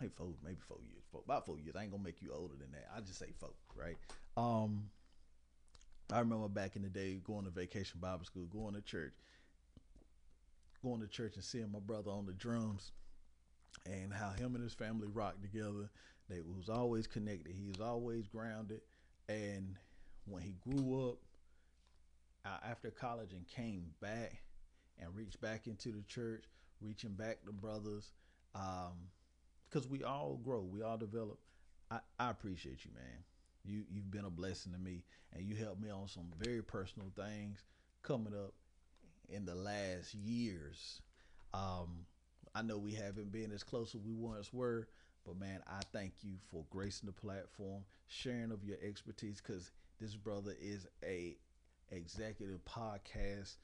maybe 0.00 0.12
four, 0.16 0.28
maybe 0.44 0.58
four 0.66 0.78
years, 0.82 1.02
four, 1.10 1.22
about 1.24 1.46
four 1.46 1.58
years. 1.58 1.76
I 1.76 1.82
ain't 1.82 1.90
gonna 1.90 2.02
make 2.02 2.22
you 2.22 2.32
older 2.32 2.54
than 2.58 2.72
that. 2.72 2.88
I 2.96 3.00
just 3.00 3.18
say 3.18 3.32
four, 3.38 3.50
right? 3.76 3.96
Um, 4.36 4.90
I 6.12 6.18
remember 6.18 6.48
back 6.48 6.76
in 6.76 6.82
the 6.82 6.88
day 6.88 7.20
going 7.24 7.44
to 7.44 7.50
vacation 7.50 8.00
Bible 8.00 8.24
school, 8.24 8.46
going 8.46 8.74
to 8.74 8.80
church, 8.80 9.12
going 10.82 11.00
to 11.00 11.06
church 11.06 11.36
and 11.36 11.44
seeing 11.44 11.70
my 11.72 11.78
brother 11.78 12.10
on 12.10 12.26
the 12.26 12.32
drums, 12.32 12.92
and 13.86 14.12
how 14.12 14.30
him 14.30 14.54
and 14.54 14.64
his 14.64 14.74
family 14.74 15.08
rocked 15.12 15.42
together. 15.42 15.90
They 16.28 16.40
was 16.40 16.68
always 16.68 17.06
connected. 17.06 17.52
He 17.52 17.64
was 17.64 17.80
always 17.80 18.28
grounded, 18.28 18.80
and 19.28 19.76
when 20.26 20.42
he 20.42 20.54
grew 20.60 21.10
up 21.10 21.18
uh, 22.44 22.68
after 22.68 22.90
college 22.90 23.32
and 23.32 23.46
came 23.48 23.86
back 24.00 24.42
and 24.98 25.14
reached 25.14 25.40
back 25.40 25.66
into 25.66 25.90
the 25.90 26.02
church, 26.02 26.44
reaching 26.80 27.14
back 27.14 27.44
to 27.44 27.52
brothers, 27.52 28.12
because 28.52 29.84
um, 29.84 29.90
we 29.90 30.02
all 30.04 30.40
grow, 30.42 30.60
we 30.60 30.82
all 30.82 30.98
develop. 30.98 31.38
I, 31.90 31.98
I 32.18 32.30
appreciate 32.30 32.84
you, 32.84 32.92
man. 32.94 33.24
You 33.64 33.84
you've 33.90 34.10
been 34.10 34.24
a 34.24 34.30
blessing 34.30 34.72
to 34.72 34.78
me, 34.78 35.04
and 35.32 35.44
you 35.44 35.56
helped 35.56 35.82
me 35.82 35.90
on 35.90 36.08
some 36.08 36.32
very 36.38 36.62
personal 36.62 37.10
things 37.16 37.64
coming 38.02 38.34
up 38.34 38.54
in 39.30 39.44
the 39.44 39.54
last 39.54 40.14
years. 40.14 41.00
Um, 41.54 42.06
I 42.54 42.62
know 42.62 42.78
we 42.78 42.92
haven't 42.94 43.32
been 43.32 43.52
as 43.52 43.62
close 43.62 43.94
as 43.94 44.00
we 44.02 44.14
once 44.14 44.52
were, 44.52 44.88
but 45.24 45.38
man, 45.38 45.60
I 45.66 45.80
thank 45.92 46.12
you 46.22 46.34
for 46.50 46.64
gracing 46.70 47.06
the 47.06 47.12
platform, 47.12 47.84
sharing 48.08 48.50
of 48.50 48.64
your 48.64 48.78
expertise, 48.82 49.40
because 49.44 49.70
this 50.00 50.16
brother 50.16 50.54
is 50.60 50.86
a 51.04 51.36
executive 51.90 52.64
podcast 52.64 53.56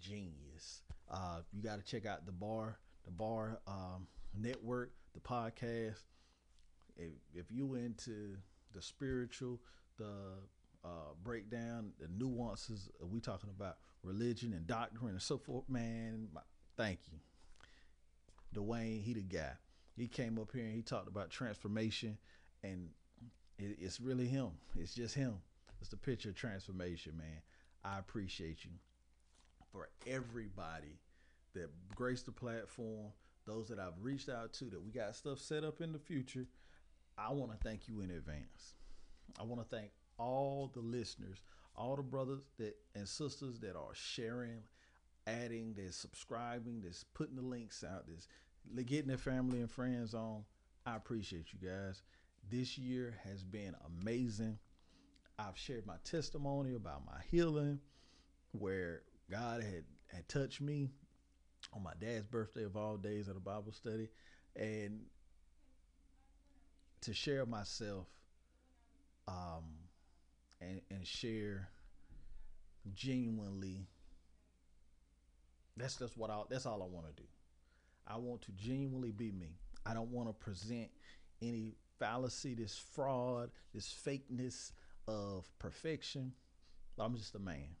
genius. 0.00 0.82
Uh, 1.10 1.40
you 1.52 1.62
got 1.62 1.78
to 1.78 1.84
check 1.84 2.06
out 2.06 2.26
the 2.26 2.32
bar, 2.32 2.78
the 3.04 3.10
bar 3.10 3.60
um, 3.66 4.06
network, 4.38 4.92
the 5.14 5.20
podcast. 5.20 6.04
If, 6.96 7.12
if 7.32 7.46
you 7.50 7.74
into 7.74 8.36
the 8.72 8.82
spiritual, 8.82 9.60
the 9.98 10.34
uh, 10.88 11.12
breakdown, 11.22 11.92
the 12.00 12.08
nuances, 12.08 12.88
we 13.02 13.20
talking 13.20 13.50
about 13.50 13.76
religion 14.02 14.52
and 14.52 14.66
doctrine 14.66 15.10
and 15.10 15.22
so 15.22 15.38
forth, 15.38 15.68
man. 15.68 16.28
My, 16.32 16.40
thank 16.76 17.00
you, 17.10 17.18
Dwayne. 18.54 19.02
He 19.02 19.12
the 19.12 19.20
guy. 19.20 19.52
He 19.96 20.06
came 20.06 20.38
up 20.38 20.52
here 20.52 20.64
and 20.64 20.74
he 20.74 20.82
talked 20.82 21.08
about 21.08 21.30
transformation, 21.30 22.16
and 22.62 22.88
it, 23.58 23.76
it's 23.80 24.00
really 24.00 24.26
him. 24.26 24.50
It's 24.76 24.94
just 24.94 25.14
him. 25.14 25.34
It's 25.80 25.90
the 25.90 25.96
picture 25.96 26.30
of 26.30 26.36
transformation, 26.36 27.16
man. 27.16 27.42
I 27.84 27.98
appreciate 27.98 28.64
you 28.64 28.70
for 29.72 29.88
everybody 30.06 31.00
that 31.54 31.70
graced 31.94 32.26
the 32.26 32.32
platform, 32.32 33.12
those 33.46 33.68
that 33.68 33.78
I've 33.78 34.00
reached 34.00 34.28
out 34.28 34.52
to, 34.54 34.66
that 34.66 34.82
we 34.82 34.90
got 34.90 35.16
stuff 35.16 35.38
set 35.38 35.64
up 35.64 35.80
in 35.80 35.92
the 35.92 35.98
future. 35.98 36.46
I 37.16 37.32
want 37.32 37.50
to 37.52 37.58
thank 37.58 37.88
you 37.88 38.00
in 38.00 38.10
advance. 38.10 38.74
I 39.38 39.42
want 39.42 39.60
to 39.60 39.76
thank 39.76 39.90
all 40.18 40.70
the 40.74 40.80
listeners, 40.80 41.38
all 41.76 41.96
the 41.96 42.02
brothers 42.02 42.40
that 42.58 42.76
and 42.94 43.08
sisters 43.08 43.58
that 43.60 43.76
are 43.76 43.94
sharing, 43.94 44.62
adding, 45.26 45.74
that's 45.76 45.96
subscribing, 45.96 46.80
that's 46.82 47.04
putting 47.14 47.36
the 47.36 47.42
links 47.42 47.84
out, 47.84 48.06
that's 48.08 48.28
getting 48.86 49.08
their 49.08 49.18
family 49.18 49.60
and 49.60 49.70
friends 49.70 50.14
on. 50.14 50.44
I 50.84 50.96
appreciate 50.96 51.46
you 51.52 51.68
guys. 51.68 52.02
This 52.50 52.78
year 52.78 53.18
has 53.24 53.44
been 53.44 53.74
amazing. 54.00 54.58
I've 55.38 55.56
shared 55.58 55.86
my 55.86 55.96
testimony 56.04 56.74
about 56.74 57.06
my 57.06 57.20
healing, 57.30 57.78
where 58.52 59.02
God 59.30 59.62
had 59.62 59.84
had 60.06 60.28
touched 60.28 60.60
me 60.60 60.88
on 61.72 61.82
my 61.82 61.92
dad's 62.00 62.26
birthday 62.26 62.64
of 62.64 62.76
all 62.76 62.96
days 62.96 63.28
at 63.28 63.36
a 63.36 63.40
Bible 63.40 63.72
study, 63.72 64.08
and 64.56 65.00
to 67.02 67.12
share 67.14 67.44
myself, 67.46 68.06
um, 69.28 69.64
and 70.60 70.80
and 70.90 71.06
share 71.06 71.68
genuinely. 72.94 73.86
That's 75.76 75.96
just 75.96 76.16
what 76.16 76.30
I. 76.30 76.42
That's 76.48 76.66
all 76.66 76.82
I 76.82 76.86
want 76.86 77.06
to 77.06 77.22
do. 77.22 77.28
I 78.06 78.16
want 78.16 78.42
to 78.42 78.52
genuinely 78.52 79.12
be 79.12 79.30
me. 79.30 79.58
I 79.84 79.94
don't 79.94 80.10
want 80.10 80.28
to 80.28 80.32
present 80.32 80.90
any 81.40 81.76
fallacy, 81.98 82.54
this 82.54 82.76
fraud, 82.76 83.50
this 83.74 83.94
fakeness 84.06 84.72
of 85.06 85.48
perfection. 85.58 86.32
I'm 86.98 87.16
just 87.16 87.34
a 87.34 87.38
man. 87.38 87.76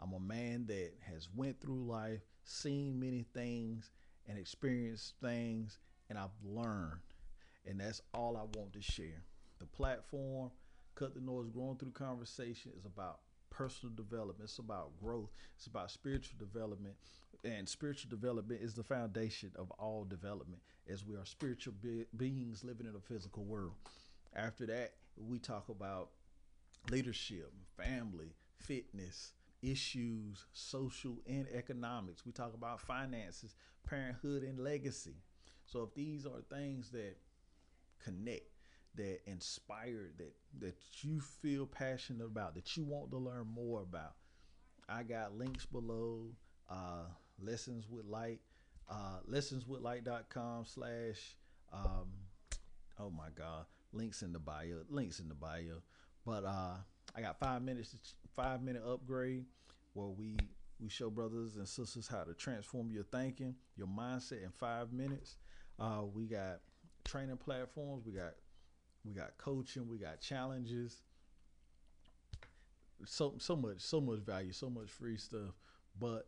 I'm 0.00 0.12
a 0.12 0.20
man 0.20 0.66
that 0.66 0.92
has 1.10 1.28
went 1.34 1.60
through 1.60 1.86
life, 1.86 2.20
seen 2.44 3.00
many 3.00 3.24
things 3.32 3.90
and 4.28 4.38
experienced 4.38 5.14
things 5.22 5.78
and 6.08 6.18
I've 6.18 6.30
learned. 6.44 7.00
And 7.66 7.80
that's 7.80 8.00
all 8.14 8.36
I 8.36 8.58
want 8.58 8.72
to 8.74 8.82
share. 8.82 9.22
The 9.58 9.66
platform 9.66 10.50
Cut 10.96 11.14
the 11.14 11.20
Noise 11.20 11.50
Growing 11.50 11.76
Through 11.76 11.90
Conversation 11.90 12.72
is 12.76 12.86
about 12.86 13.20
personal 13.50 13.94
development. 13.94 14.40
It's 14.44 14.58
about 14.58 14.98
growth. 14.98 15.28
It's 15.54 15.66
about 15.66 15.90
spiritual 15.90 16.38
development. 16.38 16.94
And 17.44 17.68
spiritual 17.68 18.08
development 18.08 18.62
is 18.62 18.72
the 18.72 18.82
foundation 18.82 19.52
of 19.56 19.70
all 19.72 20.04
development 20.04 20.62
as 20.90 21.04
we 21.04 21.14
are 21.14 21.26
spiritual 21.26 21.74
be- 21.82 22.06
beings 22.16 22.64
living 22.64 22.86
in 22.86 22.96
a 22.96 23.00
physical 23.00 23.44
world. 23.44 23.74
After 24.34 24.64
that, 24.66 24.94
we 25.18 25.38
talk 25.38 25.68
about 25.68 26.12
leadership, 26.90 27.52
family, 27.76 28.34
fitness, 28.56 29.32
issues, 29.62 30.46
social 30.54 31.18
and 31.26 31.46
economics. 31.52 32.24
We 32.24 32.32
talk 32.32 32.54
about 32.54 32.80
finances, 32.80 33.54
parenthood, 33.86 34.42
and 34.42 34.58
legacy. 34.58 35.16
So 35.66 35.82
if 35.82 35.94
these 35.94 36.24
are 36.24 36.42
things 36.48 36.90
that 36.92 37.16
connect, 38.02 38.55
that 38.96 39.20
inspire, 39.26 40.10
that 40.18 40.34
that 40.60 40.76
you 41.02 41.20
feel 41.20 41.66
passionate 41.66 42.24
about, 42.24 42.54
that 42.54 42.76
you 42.76 42.84
want 42.84 43.10
to 43.10 43.18
learn 43.18 43.46
more 43.46 43.82
about, 43.82 44.14
I 44.88 45.02
got 45.02 45.36
links 45.36 45.66
below. 45.66 46.30
Uh, 46.68 47.06
lessons 47.40 47.88
with 47.88 48.06
light, 48.06 48.40
uh, 48.88 49.18
lessonswithlight.com 49.30 50.64
slash. 50.64 51.36
Um, 51.72 52.08
oh 52.98 53.10
my 53.10 53.28
God, 53.34 53.66
links 53.92 54.22
in 54.22 54.32
the 54.32 54.38
bio. 54.38 54.82
Links 54.88 55.20
in 55.20 55.28
the 55.28 55.34
bio. 55.34 55.82
But 56.24 56.44
uh, 56.44 56.76
I 57.14 57.20
got 57.20 57.38
five 57.38 57.62
minutes, 57.62 57.94
five 58.34 58.62
minute 58.62 58.82
upgrade 58.86 59.44
where 59.94 60.08
we 60.08 60.36
we 60.78 60.88
show 60.88 61.08
brothers 61.08 61.56
and 61.56 61.66
sisters 61.66 62.06
how 62.06 62.24
to 62.24 62.34
transform 62.34 62.90
your 62.90 63.04
thinking, 63.04 63.54
your 63.76 63.86
mindset 63.86 64.44
in 64.44 64.50
five 64.50 64.92
minutes. 64.92 65.36
Uh, 65.78 66.02
we 66.12 66.26
got 66.26 66.60
training 67.04 67.38
platforms. 67.38 68.04
We 68.04 68.12
got 68.12 68.34
we 69.06 69.14
got 69.14 69.36
coaching. 69.38 69.88
We 69.88 69.98
got 69.98 70.20
challenges. 70.20 71.02
So 73.04 73.34
so 73.38 73.56
much 73.56 73.80
so 73.80 74.00
much 74.00 74.20
value, 74.20 74.52
so 74.52 74.70
much 74.70 74.88
free 74.88 75.16
stuff. 75.16 75.54
But 75.98 76.26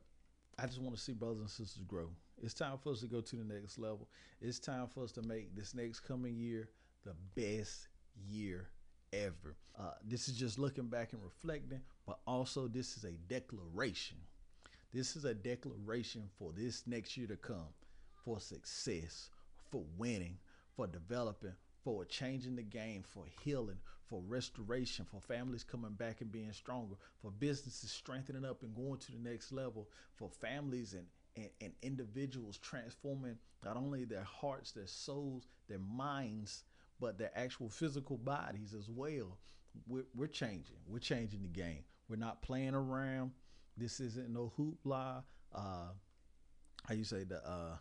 I 0.59 0.67
just 0.67 0.81
want 0.81 0.97
to 0.97 1.01
see 1.01 1.12
brothers 1.12 1.41
and 1.41 1.51
sisters 1.51 1.83
grow. 1.87 2.11
It's 2.43 2.55
time 2.55 2.79
for 2.79 2.93
us 2.93 3.01
to 3.01 3.07
go 3.07 3.21
to 3.21 3.37
the 3.37 3.45
next 3.45 3.79
level. 3.79 4.09
It's 4.41 4.59
time 4.59 4.87
for 4.87 5.05
us 5.05 5.12
to 5.12 5.23
make 5.23 5.55
this 5.55 5.75
next 5.75 6.01
coming 6.01 6.37
year 6.37 6.69
the 7.05 7.14
best 7.35 7.88
year 8.27 8.69
ever. 9.12 9.57
Uh, 9.79 9.93
this 10.05 10.29
is 10.29 10.37
just 10.37 10.59
looking 10.59 10.88
back 10.88 11.12
and 11.12 11.23
reflecting, 11.23 11.81
but 12.07 12.19
also 12.27 12.69
this 12.69 12.97
is 12.97 13.05
a 13.05 13.12
declaration. 13.29 14.17
This 14.93 15.17
is 15.17 15.25
a 15.25 15.35
declaration 15.35 16.29
for 16.38 16.53
this 16.57 16.87
next 16.87 17.17
year 17.17 17.27
to 17.29 17.37
come, 17.37 17.69
for 18.25 18.41
success, 18.41 19.31
for 19.71 19.85
winning, 19.97 20.38
for 20.75 20.87
developing, 20.87 21.53
for 21.88 22.05
changing 22.05 22.55
the 22.55 22.62
game, 22.62 23.03
for 23.03 23.24
healing, 23.42 23.79
for 24.05 24.20
restoration, 24.29 25.07
for 25.07 25.22
families 25.22 25.64
coming 25.64 25.92
back 25.92 26.20
and 26.20 26.31
being 26.31 26.53
stronger, 26.53 26.96
for 27.22 27.31
businesses 27.31 27.90
strengthening 27.90 28.44
up 28.44 28.62
and 28.62 28.74
going 28.74 28.98
to 28.98 29.11
the 29.11 29.18
next 29.18 29.53
level, 29.53 29.88
for 30.14 30.29
families 30.29 30.92
and, 30.92 31.07
and, 31.35 31.48
and 31.62 31.72
individuals 31.81 32.59
transforming 32.59 33.38
not 33.64 33.79
only 33.79 34.05
their 34.05 34.24
hearts, 34.24 34.72
their 34.72 34.87
souls, 34.87 35.46
their 35.66 35.79
minds, 35.79 36.64
but 37.01 37.16
their 37.16 37.31
actual 37.35 37.70
physical 37.70 38.18
bodies 38.18 38.74
as 38.79 38.90
well. 38.90 39.38
We're, 39.87 40.05
we're 40.14 40.27
changing. 40.27 40.77
We're 40.87 40.98
changing 40.98 41.40
the 41.40 41.48
game. 41.48 41.85
We're 42.11 42.16
not 42.16 42.42
playing 42.42 42.74
around. 42.74 43.31
This 43.79 43.98
isn't 43.98 44.29
no 44.29 44.53
hoopla. 44.59 45.22
Uh, 45.55 45.92
how 46.87 46.94
you 46.94 47.05
say 47.05 47.24
the 47.24 47.37
uh, 47.48 47.77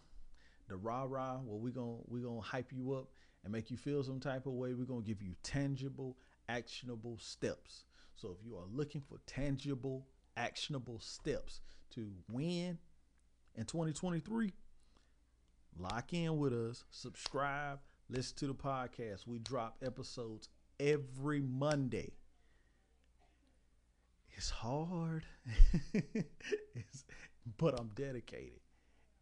the 0.69 0.77
rah 0.77 1.05
rah? 1.09 1.39
Well, 1.43 1.59
we 1.59 1.71
gonna 1.71 1.97
we 2.07 2.21
gonna 2.21 2.39
hype 2.39 2.71
you 2.71 2.93
up 2.93 3.09
and 3.43 3.51
make 3.51 3.71
you 3.71 3.77
feel 3.77 4.03
some 4.03 4.19
type 4.19 4.45
of 4.45 4.53
way. 4.53 4.73
We're 4.73 4.85
gonna 4.85 5.01
give 5.01 5.21
you 5.21 5.35
tangible, 5.43 6.17
actionable 6.49 7.17
steps. 7.19 7.85
So 8.15 8.35
if 8.37 8.45
you 8.45 8.55
are 8.55 8.65
looking 8.71 9.01
for 9.01 9.19
tangible, 9.25 10.07
actionable 10.35 10.99
steps 10.99 11.61
to 11.91 12.11
win 12.29 12.77
in 13.55 13.65
2023. 13.65 14.53
Lock 15.79 16.13
in 16.13 16.37
with 16.37 16.53
us, 16.53 16.85
subscribe, 16.89 17.79
listen 18.09 18.35
to 18.37 18.47
the 18.47 18.53
podcast. 18.53 19.27
We 19.27 19.39
drop 19.39 19.77
episodes 19.83 20.49
every 20.79 21.41
Monday. 21.41 22.13
It's 24.31 24.49
hard, 24.49 25.25
it's, 25.93 27.05
but 27.57 27.79
I'm 27.79 27.89
dedicated. 27.95 28.59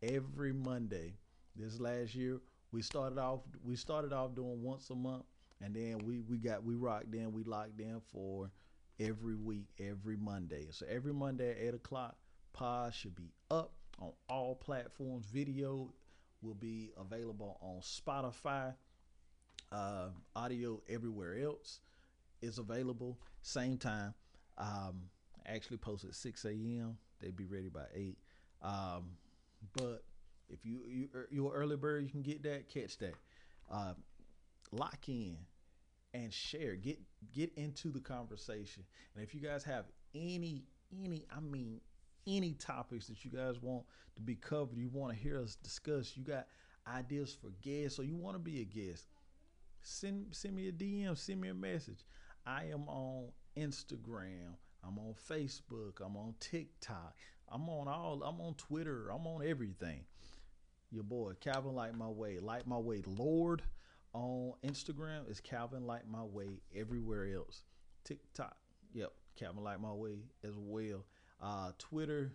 Every 0.02 0.54
Monday. 0.54 1.16
This 1.56 1.80
last 1.80 2.16
year, 2.16 2.42
we 2.72 2.82
started 2.82 3.18
off. 3.18 3.42
We 3.64 3.76
started 3.76 4.14
off 4.14 4.36
doing 4.36 4.62
once 4.62 4.90
a 4.90 4.96
month, 4.96 5.26
and 5.62 5.76
then 5.76 6.00
we 6.06 6.22
we 6.22 6.38
got 6.38 6.64
we 6.64 6.76
rocked 6.76 7.14
in. 7.14 7.32
We 7.32 7.44
locked 7.44 7.80
in 7.80 8.02
for 8.12 8.52
every 9.00 9.36
week, 9.36 9.68
every 9.80 10.18
Monday. 10.18 10.68
So 10.72 10.86
every 10.90 11.14
Monday 11.14 11.52
at 11.52 11.58
eight 11.60 11.74
o'clock, 11.74 12.16
pod 12.54 12.94
should 12.94 13.16
be 13.16 13.32
up 13.52 13.74
on 14.00 14.12
all 14.30 14.56
platforms. 14.56 15.26
Video 15.26 15.94
will 16.42 16.56
be 16.56 16.92
available 16.98 17.58
on 17.62 17.82
Spotify. 17.82 18.74
Uh, 19.72 20.10
audio 20.36 20.82
everywhere 20.88 21.38
else 21.44 21.80
is 22.42 22.60
available. 22.60 23.18
Same 23.42 23.78
time. 23.78 24.14
Um, 24.58 25.10
actually 25.46 25.78
post 25.78 26.06
at 26.06 26.16
6 26.16 26.46
a.m. 26.46 26.98
They'd 27.20 27.36
be 27.36 27.46
ready 27.46 27.70
by 27.70 27.86
8. 27.94 28.18
Um, 28.62 29.12
but 29.74 30.04
if 30.50 30.66
you, 30.66 30.80
you 30.88 31.10
you're 31.32 31.52
early 31.52 31.76
bird, 31.76 32.04
you 32.04 32.10
can 32.10 32.22
get 32.22 32.44
that, 32.44 32.70
catch 32.70 32.98
that. 33.00 33.16
Uh, 33.72 33.94
lock 34.72 35.08
in 35.08 35.38
and 36.14 36.32
share. 36.34 36.76
Get 36.76 37.00
get 37.34 37.52
into 37.56 37.90
the 37.92 38.00
conversation. 38.00 38.84
And 39.16 39.24
if 39.24 39.34
you 39.34 39.42
guys 39.42 39.64
have 39.64 39.86
any 40.14 40.64
any 41.04 41.26
I 41.36 41.40
mean 41.40 41.82
any 42.28 42.54
topics 42.54 43.08
that 43.08 43.24
you 43.24 43.32
guys 43.32 43.62
want 43.62 43.84
to 44.16 44.22
be 44.22 44.36
covered, 44.36 44.78
you 44.78 44.90
want 44.92 45.14
to 45.14 45.20
hear 45.20 45.40
us 45.40 45.56
discuss, 45.56 46.14
you 46.16 46.24
got 46.24 46.48
ideas 46.88 47.36
for 47.40 47.50
guests, 47.62 48.00
or 48.00 48.04
you 48.04 48.16
want 48.16 48.36
to 48.36 48.40
be 48.40 48.62
a 48.62 48.66
guest, 48.66 49.08
send 49.82 50.28
send 50.32 50.56
me 50.56 50.68
a 50.70 50.72
DM, 50.72 51.18
send 51.18 51.42
me 51.42 51.50
a 51.50 51.54
message. 51.54 52.06
I 52.46 52.66
am 52.66 52.88
on 52.88 53.30
Instagram. 53.58 54.54
I'm 54.88 55.00
on 55.00 55.16
Facebook. 55.30 56.00
I'm 56.06 56.16
on 56.16 56.36
TikTok. 56.40 57.16
I'm 57.50 57.68
on 57.70 57.88
all. 57.88 58.22
I'm 58.24 58.40
on 58.40 58.54
Twitter. 58.56 59.10
I'm 59.10 59.26
on 59.26 59.46
everything. 59.46 60.06
Your 60.96 61.04
boy 61.04 61.34
Calvin 61.42 61.76
Light 61.76 61.94
My 61.94 62.08
Way. 62.08 62.40
Light 62.40 62.66
My 62.66 62.78
Way 62.78 63.04
Lord 63.06 63.62
on 64.14 64.54
Instagram 64.64 65.30
is 65.30 65.42
Calvin 65.42 65.86
Light 65.86 66.08
My 66.10 66.24
Way. 66.24 66.62
Everywhere 66.74 67.28
else, 67.36 67.64
TikTok. 68.06 68.56
Yep, 68.94 69.12
Calvin 69.38 69.62
Light 69.62 69.82
My 69.82 69.92
Way 69.92 70.20
as 70.46 70.54
well. 70.58 71.04
Uh, 71.42 71.72
Twitter. 71.78 72.32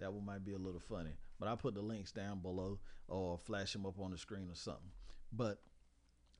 That 0.00 0.12
one 0.12 0.26
might 0.26 0.44
be 0.44 0.52
a 0.52 0.58
little 0.58 0.80
funny, 0.80 1.12
but 1.40 1.48
I 1.48 1.56
put 1.56 1.74
the 1.74 1.80
links 1.80 2.12
down 2.12 2.40
below 2.40 2.78
or 3.08 3.38
flash 3.38 3.72
them 3.72 3.86
up 3.86 3.98
on 3.98 4.10
the 4.10 4.18
screen 4.18 4.50
or 4.50 4.54
something. 4.54 4.90
But 5.32 5.62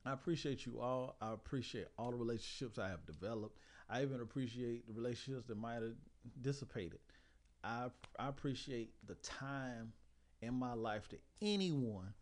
I 0.05 0.13
appreciate 0.13 0.67
you 0.67 0.81
all. 0.81 1.15
I 1.19 1.33
appreciate 1.33 1.87
all 1.97 2.11
the 2.11 2.17
relationships 2.17 2.77
I 2.77 2.89
have 2.89 3.07
developed. 3.07 3.57
I 3.89 4.03
even 4.03 4.21
appreciate 4.21 4.85
the 4.85 4.93
relationships 4.93 5.47
that 5.47 5.57
might 5.57 5.81
have 5.81 5.95
dissipated. 6.43 6.99
I 7.63 7.87
I 8.19 8.27
appreciate 8.27 8.91
the 9.07 9.15
time 9.15 9.93
in 10.45 10.53
my 10.53 10.73
life 10.73 11.07
to 11.09 11.17
anyone, 11.41 12.13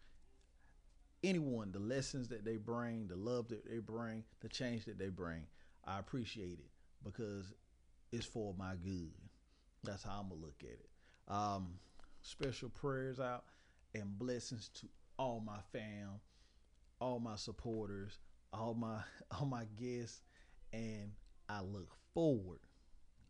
anyone, 1.23 1.71
the 1.71 1.79
lessons 1.79 2.29
that 2.29 2.45
they 2.45 2.57
bring, 2.57 3.07
the 3.07 3.15
love 3.15 3.49
that 3.49 3.69
they 3.69 3.79
bring, 3.79 4.23
the 4.41 4.49
change 4.49 4.85
that 4.85 4.97
they 4.97 5.09
bring. 5.09 5.45
I 5.85 5.99
appreciate 5.99 6.59
it 6.59 6.71
because 7.03 7.53
it's 8.11 8.25
for 8.25 8.53
my 8.57 8.75
good. 8.75 9.11
That's 9.83 10.03
how 10.03 10.19
I'm 10.21 10.29
gonna 10.29 10.41
look 10.41 10.61
at 10.61 10.69
it. 10.69 10.89
Um, 11.27 11.75
special 12.21 12.69
prayers 12.69 13.19
out 13.19 13.43
and 13.93 14.17
blessings 14.17 14.69
to 14.75 14.87
all 15.19 15.41
my 15.45 15.59
fam, 15.71 16.19
all 16.99 17.19
my 17.19 17.35
supporters, 17.35 18.19
all 18.53 18.73
my 18.73 18.99
all 19.31 19.45
my 19.45 19.65
guests, 19.77 20.21
and 20.71 21.11
I 21.49 21.61
look 21.61 21.95
forward. 22.13 22.59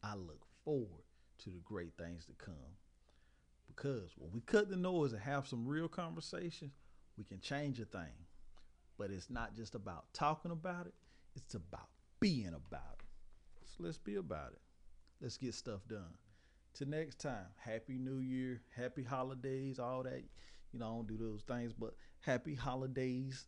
I 0.03 0.15
look 0.15 0.45
forward 0.63 1.03
to 1.39 1.49
the 1.49 1.61
great 1.63 1.93
things 1.97 2.25
to 2.25 2.33
come. 2.33 2.77
Because 3.75 4.11
when 4.17 4.31
we 4.31 4.41
cut 4.41 4.69
the 4.69 4.75
noise 4.75 5.13
and 5.13 5.21
have 5.21 5.47
some 5.47 5.65
real 5.65 5.87
conversations, 5.87 6.71
we 7.17 7.23
can 7.23 7.39
change 7.39 7.79
a 7.79 7.85
thing. 7.85 8.27
But 8.97 9.11
it's 9.11 9.29
not 9.29 9.55
just 9.55 9.75
about 9.75 10.05
talking 10.13 10.51
about 10.51 10.87
it, 10.87 10.93
it's 11.35 11.55
about 11.55 11.87
being 12.19 12.53
about 12.53 12.99
it. 12.99 13.05
So 13.65 13.83
let's 13.83 13.97
be 13.97 14.15
about 14.15 14.51
it. 14.53 14.61
Let's 15.21 15.37
get 15.37 15.53
stuff 15.53 15.81
done. 15.87 16.13
Till 16.73 16.87
next 16.87 17.19
time, 17.19 17.45
Happy 17.57 17.97
New 17.97 18.19
Year, 18.19 18.61
Happy 18.75 19.03
Holidays, 19.03 19.79
all 19.79 20.03
that. 20.03 20.23
You 20.71 20.79
know, 20.79 20.85
I 20.85 20.89
don't 20.89 21.07
do 21.07 21.17
those 21.17 21.41
things, 21.43 21.71
but 21.73 21.93
Happy 22.21 22.55
Holidays. 22.55 23.45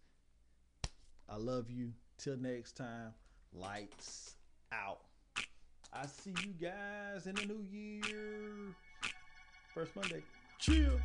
I 1.28 1.38
love 1.38 1.70
you. 1.70 1.92
Till 2.18 2.38
next 2.38 2.78
time, 2.78 3.14
lights 3.52 4.36
out. 4.72 5.02
I 5.92 6.06
see 6.08 6.34
you 6.44 6.54
guys 6.54 7.26
in 7.28 7.36
the 7.36 7.46
new 7.46 7.62
year. 7.62 8.76
First 9.76 9.94
Monday. 9.98 10.24
Chill. 10.58 11.02